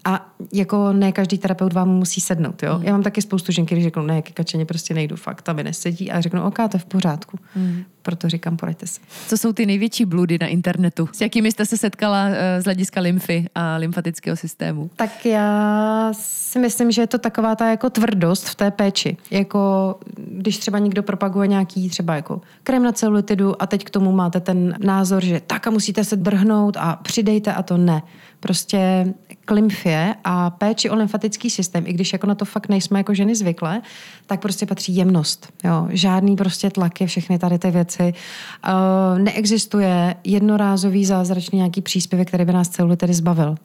a 0.07 0.33
jako 0.53 0.93
ne 0.93 1.11
každý 1.11 1.37
terapeut 1.37 1.73
vám 1.73 1.89
musí 1.89 2.21
sednout. 2.21 2.63
Jo? 2.63 2.77
Mm. 2.77 2.83
Já 2.83 2.91
mám 2.91 3.03
taky 3.03 3.21
spoustu 3.21 3.51
žen, 3.51 3.65
kteří 3.65 3.83
řeknou, 3.83 4.03
ne, 4.03 4.21
ke 4.21 4.31
kačeně 4.31 4.65
prostě 4.65 4.93
nejdu, 4.93 5.15
fakt, 5.15 5.41
tam 5.41 5.55
mi 5.55 5.63
nesedí. 5.63 6.11
A 6.11 6.21
řeknu, 6.21 6.43
OK, 6.43 6.55
to 6.55 6.69
je 6.73 6.79
v 6.79 6.85
pořádku. 6.85 7.37
Mm. 7.55 7.83
Proto 8.07 8.29
říkám, 8.29 8.57
poraďte 8.57 8.87
si. 8.87 8.99
Co 9.27 9.37
jsou 9.37 9.53
ty 9.53 9.65
největší 9.65 10.05
bludy 10.05 10.37
na 10.41 10.47
internetu? 10.47 11.09
S 11.11 11.21
jakými 11.21 11.51
jste 11.51 11.65
se 11.65 11.77
setkala 11.77 12.27
eh, 12.27 12.61
z 12.61 12.63
hlediska 12.63 13.01
lymfy 13.01 13.45
a 13.55 13.75
lymfatického 13.77 14.37
systému? 14.37 14.89
Tak 14.95 15.25
já 15.25 16.09
si 16.13 16.59
myslím, 16.59 16.91
že 16.91 17.01
je 17.01 17.07
to 17.07 17.17
taková 17.17 17.55
ta 17.55 17.69
jako 17.69 17.89
tvrdost 17.89 18.49
v 18.49 18.55
té 18.55 18.71
péči. 18.71 19.17
Jako 19.31 19.95
když 20.17 20.57
třeba 20.57 20.79
někdo 20.79 21.03
propaguje 21.03 21.47
nějaký 21.47 21.89
třeba 21.89 22.15
jako 22.15 22.41
krém 22.63 22.83
na 22.83 22.91
celulitidu 22.91 23.61
a 23.61 23.67
teď 23.67 23.83
k 23.83 23.89
tomu 23.89 24.11
máte 24.11 24.39
ten 24.39 24.75
názor, 24.83 25.23
že 25.23 25.41
tak 25.47 25.67
a 25.67 25.69
musíte 25.69 26.03
se 26.03 26.15
drhnout 26.15 26.77
a 26.79 26.95
přidejte 26.95 27.53
a 27.53 27.63
to 27.63 27.77
ne. 27.77 28.01
Prostě 28.39 29.13
k 29.45 29.51
lymfě 29.51 30.15
a 30.23 30.49
péči 30.49 30.89
o 30.89 30.95
lymfatický 30.95 31.49
systém, 31.49 31.83
i 31.87 31.93
když 31.93 32.13
jako 32.13 32.27
na 32.27 32.35
to 32.35 32.45
fakt 32.45 32.69
nejsme 32.69 32.99
jako 32.99 33.13
ženy 33.13 33.35
zvyklé, 33.35 33.81
tak 34.25 34.41
prostě 34.41 34.65
patří 34.65 34.95
jemnost. 34.95 35.53
Jo. 35.63 35.87
Žádný 35.89 36.35
prostě 36.35 36.69
tlaky, 36.69 37.05
všechny 37.07 37.39
tady 37.39 37.59
ty 37.59 37.71
věci. 37.71 37.96
Uh, 38.03 39.19
neexistuje 39.19 40.15
jednorázový 40.23 41.05
zázračný 41.05 41.57
nějaký 41.57 41.81
příspěvek, 41.81 42.27
který 42.27 42.45
by 42.45 42.53
nás 42.53 42.69
celulitidy 42.69 43.13
zbavil. 43.13 43.55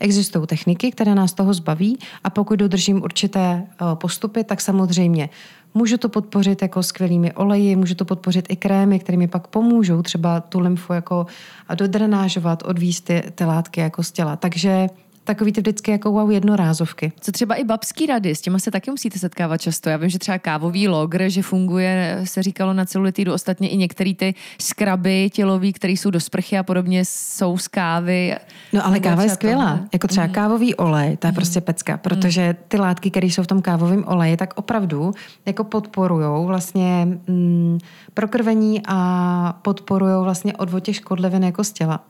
Existují 0.00 0.46
techniky, 0.46 0.90
které 0.90 1.14
nás 1.14 1.32
toho 1.32 1.54
zbaví 1.54 1.98
a 2.24 2.30
pokud 2.30 2.56
dodržím 2.56 3.02
určité 3.02 3.62
uh, 3.80 3.94
postupy, 3.94 4.44
tak 4.44 4.60
samozřejmě 4.60 5.28
Můžu 5.74 5.96
to 5.96 6.08
podpořit 6.08 6.62
jako 6.62 6.82
skvělými 6.82 7.32
oleji, 7.32 7.76
můžu 7.76 7.94
to 7.94 8.04
podpořit 8.04 8.46
i 8.48 8.56
krémy, 8.56 8.98
kterými 8.98 9.28
pak 9.28 9.46
pomůžou 9.46 10.02
třeba 10.02 10.40
tu 10.40 10.60
lymfu 10.60 10.92
jako 10.92 11.26
dodrenážovat, 11.74 12.62
odvíst 12.66 13.04
ty, 13.04 13.22
ty 13.34 13.44
látky 13.44 13.80
jako 13.80 14.02
z 14.02 14.12
těla. 14.12 14.36
Takže 14.36 14.88
takový 15.30 15.52
ty 15.52 15.60
vždycky 15.60 15.90
jako 15.90 16.10
wow 16.10 16.30
jednorázovky. 16.30 17.12
Co 17.20 17.32
třeba 17.32 17.54
i 17.54 17.64
babský 17.64 18.06
rady, 18.06 18.34
s 18.34 18.40
těma 18.40 18.58
se 18.58 18.70
taky 18.70 18.90
musíte 18.90 19.18
setkávat 19.18 19.60
často. 19.60 19.88
Já 19.88 19.96
vím, 19.96 20.08
že 20.08 20.18
třeba 20.18 20.38
kávový 20.38 20.88
logr, 20.88 21.28
že 21.28 21.42
funguje, 21.42 22.20
se 22.24 22.42
říkalo 22.42 22.72
na 22.72 22.84
celulitidu, 22.84 23.32
ostatně 23.32 23.68
i 23.68 23.76
některé 23.76 24.14
ty 24.14 24.34
skraby 24.60 25.30
tělový, 25.32 25.72
které 25.72 25.92
jsou 25.92 26.10
do 26.10 26.20
sprchy 26.20 26.58
a 26.58 26.62
podobně, 26.62 27.04
jsou 27.04 27.58
z 27.58 27.68
kávy. 27.68 28.36
No 28.72 28.86
ale 28.86 29.00
káva 29.00 29.22
je 29.22 29.28
skvělá. 29.28 29.76
To, 29.76 29.84
jako 29.92 30.08
třeba 30.08 30.26
mm. 30.26 30.32
kávový 30.32 30.74
olej, 30.74 31.16
to 31.16 31.26
je 31.26 31.30
mm. 31.30 31.34
prostě 31.34 31.60
pecka, 31.60 31.96
protože 31.96 32.56
ty 32.68 32.78
látky, 32.78 33.10
které 33.10 33.26
jsou 33.26 33.42
v 33.42 33.46
tom 33.46 33.62
kávovém 33.62 34.04
oleji, 34.06 34.36
tak 34.36 34.54
opravdu 34.56 35.14
jako 35.46 35.64
podporují 35.64 36.46
vlastně 36.46 37.08
mm, 37.28 37.78
prokrvení 38.14 38.82
a 38.88 39.58
podporují 39.62 40.24
vlastně 40.24 40.56
odvod 40.56 40.82
těch 40.84 40.96
škodlivin 40.96 41.44
jako 41.44 41.64
z 41.64 41.72
těla. 41.72 42.04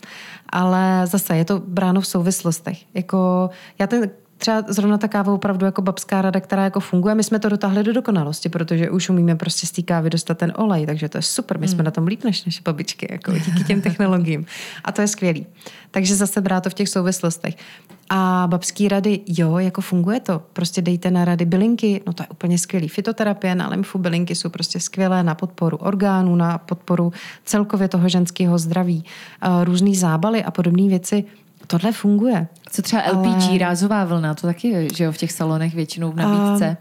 Ale 0.48 1.06
zase 1.06 1.36
je 1.36 1.44
to 1.44 1.62
bráno 1.66 2.00
v 2.00 2.06
souvislostech. 2.06 2.78
Jako 2.94 3.09
já 3.78 3.86
ten 3.86 4.10
třeba 4.40 4.64
zrovna 4.68 4.98
ta 4.98 5.08
káva 5.08 5.32
opravdu 5.32 5.66
jako 5.66 5.82
babská 5.82 6.22
rada, 6.22 6.40
která 6.40 6.64
jako 6.64 6.80
funguje. 6.80 7.14
My 7.14 7.24
jsme 7.24 7.38
to 7.38 7.48
dotáhli 7.48 7.82
do 7.82 7.92
dokonalosti, 7.92 8.48
protože 8.48 8.90
už 8.90 9.08
umíme 9.08 9.36
prostě 9.36 9.66
z 9.66 9.70
té 9.70 9.82
kávy 9.82 10.10
dostat 10.10 10.38
ten 10.38 10.52
olej, 10.56 10.86
takže 10.86 11.08
to 11.08 11.18
je 11.18 11.22
super. 11.22 11.58
My 11.58 11.68
jsme 11.68 11.76
hmm. 11.76 11.84
na 11.84 11.90
tom 11.90 12.06
líp 12.06 12.24
než 12.24 12.44
naše 12.44 12.60
babičky, 12.64 13.08
jako 13.10 13.32
díky 13.32 13.64
těm 13.64 13.80
technologiím. 13.80 14.46
A 14.84 14.92
to 14.92 15.00
je 15.00 15.08
skvělý. 15.08 15.46
Takže 15.90 16.16
zase 16.16 16.40
brát 16.40 16.64
to 16.64 16.70
v 16.70 16.74
těch 16.74 16.88
souvislostech. 16.88 17.56
A 18.10 18.46
babský 18.50 18.88
rady, 18.88 19.20
jo, 19.26 19.58
jako 19.58 19.80
funguje 19.80 20.20
to. 20.20 20.42
Prostě 20.52 20.82
dejte 20.82 21.10
na 21.10 21.24
rady 21.24 21.44
bylinky, 21.44 22.02
no 22.06 22.12
to 22.12 22.22
je 22.22 22.26
úplně 22.28 22.58
skvělý. 22.58 22.88
Fitoterapie 22.88 23.54
na 23.54 23.68
lymfu 23.68 23.98
bylinky 23.98 24.34
jsou 24.34 24.48
prostě 24.48 24.80
skvělé 24.80 25.22
na 25.22 25.34
podporu 25.34 25.76
orgánů, 25.76 26.36
na 26.36 26.58
podporu 26.58 27.12
celkově 27.44 27.88
toho 27.88 28.08
ženského 28.08 28.58
zdraví. 28.58 29.04
Různý 29.64 29.96
zábaly 29.96 30.44
a 30.44 30.50
podobné 30.50 30.88
věci 30.88 31.24
tohle 31.70 31.92
funguje. 31.92 32.46
Co 32.70 32.82
třeba 32.82 33.02
LPG, 33.02 33.48
ale... 33.48 33.58
rázová 33.58 34.04
vlna, 34.04 34.34
to 34.34 34.46
taky 34.46 34.68
je, 34.68 34.88
že 34.94 35.04
jo, 35.04 35.12
v 35.12 35.16
těch 35.16 35.32
salonech 35.32 35.74
většinou 35.74 36.12
v 36.12 36.16
nabídce. 36.16 36.68
Um, 36.68 36.76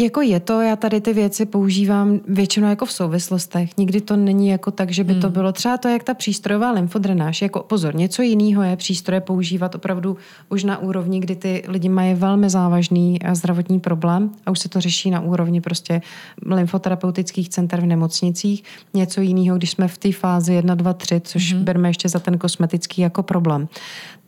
jako 0.00 0.20
je 0.20 0.40
to, 0.40 0.60
já 0.60 0.76
tady 0.76 1.00
ty 1.00 1.12
věci 1.12 1.46
používám 1.46 2.20
většinou 2.28 2.68
jako 2.68 2.86
v 2.86 2.92
souvislostech. 2.92 3.76
Nikdy 3.76 4.00
to 4.00 4.16
není 4.16 4.48
jako 4.48 4.70
tak, 4.70 4.90
že 4.90 5.04
by 5.04 5.12
hmm. 5.12 5.22
to 5.22 5.30
bylo 5.30 5.52
třeba 5.52 5.76
to, 5.76 5.88
jak 5.88 6.02
ta 6.02 6.14
přístrojová 6.14 6.70
lymfodrenáž. 6.70 7.42
Jako 7.42 7.62
pozor, 7.62 7.94
něco 7.94 8.22
jiného 8.22 8.62
je 8.62 8.76
přístroje 8.76 9.20
používat 9.20 9.74
opravdu 9.74 10.16
už 10.48 10.64
na 10.64 10.78
úrovni, 10.78 11.20
kdy 11.20 11.36
ty 11.36 11.64
lidi 11.68 11.88
mají 11.88 12.14
velmi 12.14 12.50
závažný 12.50 13.18
eh, 13.22 13.34
zdravotní 13.34 13.80
problém 13.80 14.30
a 14.46 14.50
už 14.50 14.58
se 14.58 14.68
to 14.68 14.80
řeší 14.80 15.10
na 15.10 15.20
úrovni 15.20 15.60
prostě 15.60 16.02
lymfoterapeutických 16.46 17.48
center 17.48 17.80
v 17.80 17.86
nemocnicích. 17.86 18.64
Něco 18.94 19.20
jiného, 19.20 19.56
když 19.56 19.70
jsme 19.70 19.88
v 19.88 19.98
té 19.98 20.12
fázi 20.12 20.54
1, 20.54 20.74
2, 20.74 20.92
3, 20.92 21.20
což 21.24 21.52
hmm. 21.52 21.64
berme 21.64 21.88
ještě 21.88 22.08
za 22.08 22.18
ten 22.18 22.38
kosmetický 22.38 23.02
jako 23.02 23.22
problém 23.22 23.68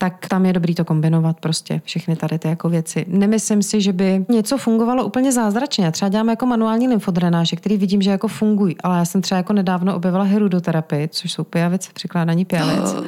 tak 0.03 0.29
tam 0.29 0.47
je 0.47 0.53
dobrý 0.53 0.75
to 0.75 0.85
kombinovat 0.85 1.41
prostě 1.41 1.81
všechny 1.85 2.17
tady 2.17 2.39
ty 2.39 2.49
jako 2.49 2.69
věci. 2.69 3.05
Nemyslím 3.09 3.63
si, 3.63 3.81
že 3.81 3.93
by 3.93 4.25
něco 4.29 4.59
fungovalo 4.59 5.05
úplně 5.05 5.33
zázračně. 5.33 5.93
Třeba 5.93 6.09
děláme 6.09 6.33
jako 6.33 6.47
manuální 6.47 6.89
lymfodrenáže, 6.89 7.57
který 7.57 7.77
vidím, 7.77 8.03
že 8.03 8.11
jako 8.11 8.29
fungují, 8.29 8.77
ale 8.81 8.99
já 8.99 9.05
jsem 9.05 9.23
třeba 9.23 9.37
jako 9.37 9.53
nedávno 9.53 9.97
objevila 9.97 10.25
herudoterapii, 10.25 11.09
což 11.09 11.33
jsou 11.33 11.45
pijavice, 11.45 11.91
překládání 11.95 12.45
pijavic. 12.45 12.95
Oh. 12.99 13.05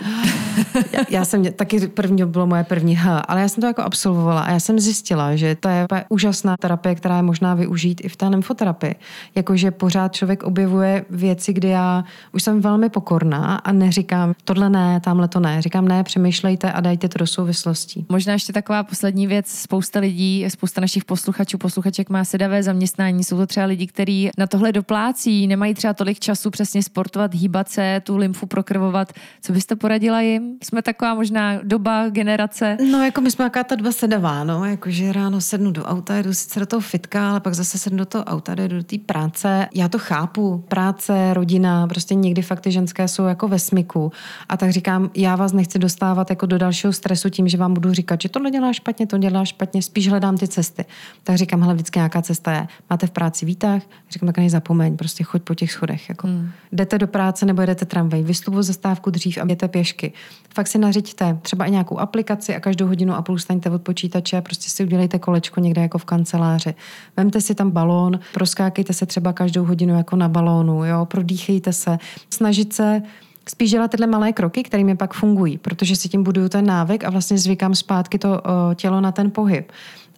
já, 0.93 1.01
já, 1.11 1.25
jsem, 1.25 1.45
taky 1.53 1.89
první 1.89 2.25
bylo 2.25 2.47
moje 2.47 2.65
první, 2.65 2.97
ha, 2.97 3.19
ale 3.19 3.41
já 3.41 3.49
jsem 3.49 3.61
to 3.61 3.67
jako 3.67 3.83
absolvovala 3.83 4.41
a 4.41 4.51
já 4.51 4.61
jsem 4.61 4.79
zjistila, 4.81 5.37
že 5.37 5.55
to 5.55 5.69
je 5.69 5.87
úžasná 6.09 6.57
terapie, 6.57 6.95
která 6.95 7.17
je 7.17 7.23
možná 7.23 7.55
využít 7.55 8.01
i 8.05 8.09
v 8.09 8.17
té 8.17 8.29
lymfoterapii. 8.29 8.95
Jakože 9.35 9.71
pořád 9.71 10.15
člověk 10.15 10.43
objevuje 10.43 11.05
věci, 11.11 11.53
kdy 11.53 11.69
já 11.69 12.05
už 12.33 12.43
jsem 12.43 12.61
velmi 12.61 12.89
pokorná 12.89 13.57
a 13.57 13.73
neříkám, 13.73 14.35
tohle 14.45 14.71
ne, 14.71 15.01
tamhle 15.01 15.29
to 15.29 15.41
ne. 15.41 15.63
Říkám 15.63 15.89
ne, 15.89 16.05
přemýšlejte 16.05 16.73
a 16.73 16.84
dajte 16.85 17.09
to 17.09 17.18
do 17.18 17.27
souvislostí. 17.27 18.07
Možná 18.09 18.33
ještě 18.33 18.53
taková 18.53 18.83
poslední 18.83 19.27
věc. 19.27 19.47
Spousta 19.49 20.01
lidí, 20.01 20.44
spousta 20.49 20.81
našich 20.81 21.05
posluchačů, 21.05 21.59
posluchaček 21.59 22.11
má 22.11 22.25
sedavé 22.25 22.62
zaměstnání. 22.62 23.25
Jsou 23.25 23.37
to 23.37 23.47
třeba 23.47 23.66
lidi, 23.66 23.87
kteří 23.87 24.31
na 24.38 24.47
tohle 24.47 24.73
doplácí, 24.73 25.47
nemají 25.47 25.75
třeba 25.75 25.94
tolik 25.94 26.20
času 26.20 26.51
přesně 26.51 26.83
sportovat, 26.83 27.35
hýbat 27.35 27.68
se, 27.68 28.03
tu 28.05 28.16
lymfu 28.16 28.47
prokrvovat. 28.47 29.12
Co 29.42 29.53
byste 29.53 29.77
poradila 29.77 30.20
jim? 30.20 30.57
Jsme 30.62 30.83
taková 30.83 31.14
možná 31.14 31.59
doba, 31.62 32.09
generace. 32.09 32.77
No, 32.90 33.05
jako 33.05 33.20
my 33.20 33.31
jsme 33.31 33.44
jaká 33.44 33.64
ta 33.64 33.75
doba 33.75 33.92
sedavá, 33.92 34.44
no, 34.44 34.64
jakože 34.64 35.12
ráno 35.12 35.40
sednu 35.40 35.70
do 35.70 35.85
auta, 35.85 36.18
jdu 36.18 36.35
sice 36.35 36.61
do 36.61 36.66
toho 36.66 36.81
fitka, 36.81 37.31
ale 37.31 37.40
pak 37.40 37.55
zase 37.55 37.79
sednu 37.79 37.99
do 37.99 38.07
toho 38.07 38.25
auta, 38.25 38.55
jdu 38.55 38.68
do 38.68 38.83
té 38.83 38.99
práce. 38.99 39.68
Já 39.75 39.88
to 39.88 39.99
chápu. 39.99 40.64
Práce, 40.68 41.35
rodina, 41.35 41.87
prostě 41.87 42.14
někdy 42.14 42.42
fakt 42.42 42.61
ty 42.61 42.73
ženské 42.73 43.09
jsou 43.09 43.25
jako 43.25 43.49
ve 43.49 43.59
smyku. 43.59 44.12
A 44.49 44.57
tak 44.57 44.70
říkám, 44.70 45.11
já 45.14 45.37
vás 45.37 45.53
nechci 45.53 45.79
dostávat 45.79 46.31
jako 46.31 46.47
do 46.47 46.59
dalšího 46.75 46.93
stresu 46.93 47.31
tím, 47.31 47.49
že 47.49 47.57
vám 47.57 47.75
budu 47.75 47.93
říkat, 47.93 48.21
že 48.23 48.29
to 48.29 48.39
nedělá 48.39 48.73
špatně, 48.73 49.07
to 49.07 49.19
dělá 49.19 49.45
špatně, 49.45 49.83
spíš 49.83 50.09
hledám 50.09 50.37
ty 50.37 50.49
cesty. 50.49 50.85
Tak 51.23 51.37
říkám, 51.37 51.63
hele, 51.63 51.75
vždycky 51.75 51.99
nějaká 51.99 52.23
cesta 52.23 52.53
je. 52.53 52.67
Máte 52.91 53.07
v 53.07 53.11
práci 53.11 53.47
výtah? 53.47 53.83
Říkám, 54.11 54.27
tak 54.27 54.39
nezapomeň, 54.39 54.97
prostě 54.97 55.25
choď 55.25 55.43
po 55.43 55.55
těch 55.55 55.73
schodech. 55.73 56.09
Jako. 56.09 56.27
Hmm. 56.27 56.51
Jdete 56.73 56.99
do 56.99 57.07
práce 57.07 57.47
nebo 57.47 57.63
jdete 57.63 57.85
tramvaj, 57.85 58.23
vystupu 58.23 58.63
zastávku 58.63 59.11
dřív 59.11 59.39
a 59.39 59.45
jdete 59.45 59.69
pěšky. 59.69 60.13
Fakt 60.55 60.67
si 60.67 60.79
nařiďte 60.79 61.39
třeba 61.43 61.65
i 61.65 61.71
nějakou 61.71 61.99
aplikaci 61.99 62.57
a 62.57 62.61
každou 62.61 62.87
hodinu 62.87 63.15
a 63.15 63.23
půl 63.23 63.39
staňte 63.39 63.71
od 63.71 63.83
počítače 63.83 64.37
a 64.37 64.41
prostě 64.41 64.71
si 64.71 64.85
udělejte 64.85 65.19
kolečko 65.19 65.61
někde 65.61 65.83
jako 65.83 65.99
v 65.99 66.05
kanceláři. 66.05 66.75
Vemte 67.17 67.41
si 67.41 67.55
tam 67.55 67.71
balón, 67.71 68.21
proskákejte 68.33 68.93
se 68.93 69.07
třeba 69.07 69.33
každou 69.33 69.65
hodinu 69.65 69.97
jako 69.97 70.17
na 70.17 70.29
balónu, 70.29 70.85
jo, 70.85 71.05
prodýchejte 71.05 71.73
se, 71.73 71.99
snažit 72.31 72.73
se 72.73 73.03
spíš 73.49 73.71
dělat 73.71 73.91
tyhle 73.91 74.07
malé 74.07 74.33
kroky, 74.33 74.63
které 74.63 74.85
mi 74.85 74.97
pak 74.97 75.15
fungují, 75.15 75.59
protože 75.59 75.97
si 75.97 76.09
tím 76.09 76.23
buduju 76.23 76.49
ten 76.49 76.67
návyk 76.67 77.05
a 77.05 77.11
vlastně 77.11 77.39
zvykám 77.39 77.75
zpátky 77.75 78.19
to 78.19 78.43
tělo 78.75 79.01
na 79.01 79.13
ten 79.13 79.31
pohyb. 79.31 79.73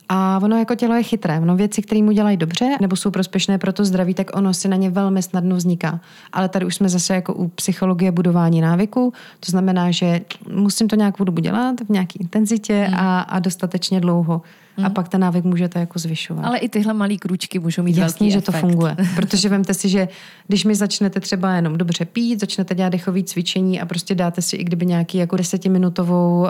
A 0.08 0.40
ono 0.42 0.58
jako 0.58 0.74
tělo 0.74 0.94
je 0.94 1.02
chytré. 1.02 1.40
Ono 1.40 1.56
věci, 1.56 1.82
které 1.82 2.02
mu 2.02 2.12
dělají 2.12 2.36
dobře 2.36 2.76
nebo 2.80 2.96
jsou 2.96 3.10
prospěšné 3.10 3.58
pro 3.58 3.72
to 3.72 3.84
zdraví, 3.84 4.14
tak 4.14 4.36
ono 4.36 4.54
si 4.54 4.68
na 4.68 4.76
ně 4.76 4.90
velmi 4.90 5.22
snadno 5.22 5.56
vzniká. 5.56 6.00
Ale 6.32 6.48
tady 6.48 6.66
už 6.66 6.74
jsme 6.74 6.88
zase 6.88 7.14
jako 7.14 7.34
u 7.34 7.48
psychologie 7.48 8.12
budování 8.12 8.60
návyku. 8.60 9.12
To 9.40 9.50
znamená, 9.50 9.90
že 9.90 10.20
musím 10.52 10.88
to 10.88 10.96
nějakou 10.96 11.24
dobu 11.24 11.40
dělat 11.40 11.80
v 11.80 11.88
nějaké 11.88 12.18
intenzitě 12.20 12.84
hmm. 12.84 12.98
a, 12.98 13.20
a 13.20 13.38
dostatečně 13.38 14.00
dlouho. 14.00 14.42
Hmm. 14.76 14.86
A 14.86 14.90
pak 14.90 15.08
ten 15.08 15.20
návyk 15.20 15.44
můžete 15.44 15.80
jako 15.80 15.98
zvyšovat. 15.98 16.44
Ale 16.44 16.58
i 16.58 16.68
tyhle 16.68 16.94
malé 16.94 17.16
krůčky 17.16 17.58
můžou 17.58 17.82
mít 17.82 17.96
Jasně, 17.96 18.24
velký 18.24 18.30
že 18.30 18.38
efekt. 18.38 18.54
to 18.54 18.60
funguje. 18.60 18.96
Protože 19.14 19.48
vemte 19.48 19.74
si, 19.74 19.88
že 19.88 20.08
když 20.46 20.64
mi 20.64 20.74
začnete 20.74 21.20
třeba 21.20 21.52
jenom 21.52 21.78
dobře 21.78 22.04
pít, 22.04 22.40
začnete 22.40 22.74
dělat 22.74 22.88
dechové 22.88 23.22
cvičení 23.22 23.80
a 23.80 23.86
prostě 23.86 24.14
dáte 24.14 24.42
si 24.42 24.56
i 24.56 24.64
kdyby 24.64 24.86
nějaký 24.86 25.18
jako 25.18 25.36
desetiminutovou, 25.36 26.40
uh, 26.42 26.48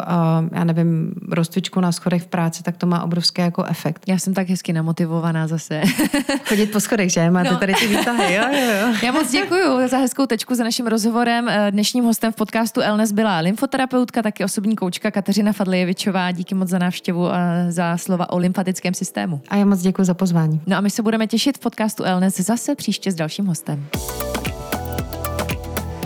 já 0.52 0.64
nevím, 0.64 1.14
rozcvičku 1.30 1.80
na 1.80 1.92
schodech 1.92 2.22
v 2.22 2.26
práci, 2.26 2.62
tak 2.62 2.76
to 2.76 2.86
má 2.86 3.02
obrovský 3.02 3.42
jako 3.42 3.64
efekt. 3.64 4.02
Já 4.08 4.18
jsem 4.18 4.34
tak 4.34 4.48
hezky 4.48 4.72
namotivovaná 4.72 5.46
zase. 5.46 5.82
Chodit 6.48 6.72
po 6.72 6.80
schodech, 6.80 7.12
že? 7.12 7.30
Máte 7.30 7.50
no. 7.50 7.58
tady 7.58 7.74
ty 7.74 7.86
výtahy, 7.86 8.34
jo, 8.34 8.42
jo, 8.52 8.70
jo. 8.80 8.94
Já 9.02 9.12
moc 9.12 9.32
děkuji 9.32 9.88
za 9.88 9.98
hezkou 9.98 10.26
tečku 10.26 10.54
za 10.54 10.64
naším 10.64 10.86
rozhovorem. 10.86 11.48
Eh, 11.48 11.70
Dnešním 11.70 12.04
hostem 12.04 12.32
v 12.32 12.36
podcastu 12.36 12.80
Elnes 12.80 13.12
byla 13.12 13.38
lymfoterapeutka, 13.38 14.22
taky 14.22 14.44
osobní 14.44 14.76
koučka 14.76 15.10
Kateřina 15.10 15.52
Fadlijevičová. 15.52 16.32
Díky 16.32 16.54
moc 16.54 16.68
za 16.68 16.78
návštěvu 16.78 17.26
a 17.26 17.38
za 17.68 17.96
slova 18.16 18.32
o 18.32 18.38
lymfatickém 18.38 18.94
systému. 18.94 19.40
A 19.48 19.56
já 19.56 19.64
moc 19.64 19.80
děkuji 19.80 20.04
za 20.04 20.14
pozvání. 20.14 20.60
No 20.66 20.76
a 20.76 20.80
my 20.80 20.90
se 20.90 21.02
budeme 21.02 21.26
těšit 21.26 21.56
v 21.56 21.60
podcastu 21.60 22.04
Elnes 22.04 22.40
zase 22.40 22.74
příště 22.74 23.12
s 23.12 23.14
dalším 23.14 23.46
hostem. 23.46 23.86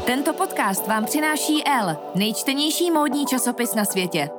Tento 0.06 0.32
podcast 0.32 0.86
vám 0.86 1.04
přináší 1.04 1.62
L, 1.66 1.96
nejčtenější 2.14 2.90
módní 2.90 3.26
časopis 3.26 3.74
na 3.74 3.84
světě. 3.84 4.30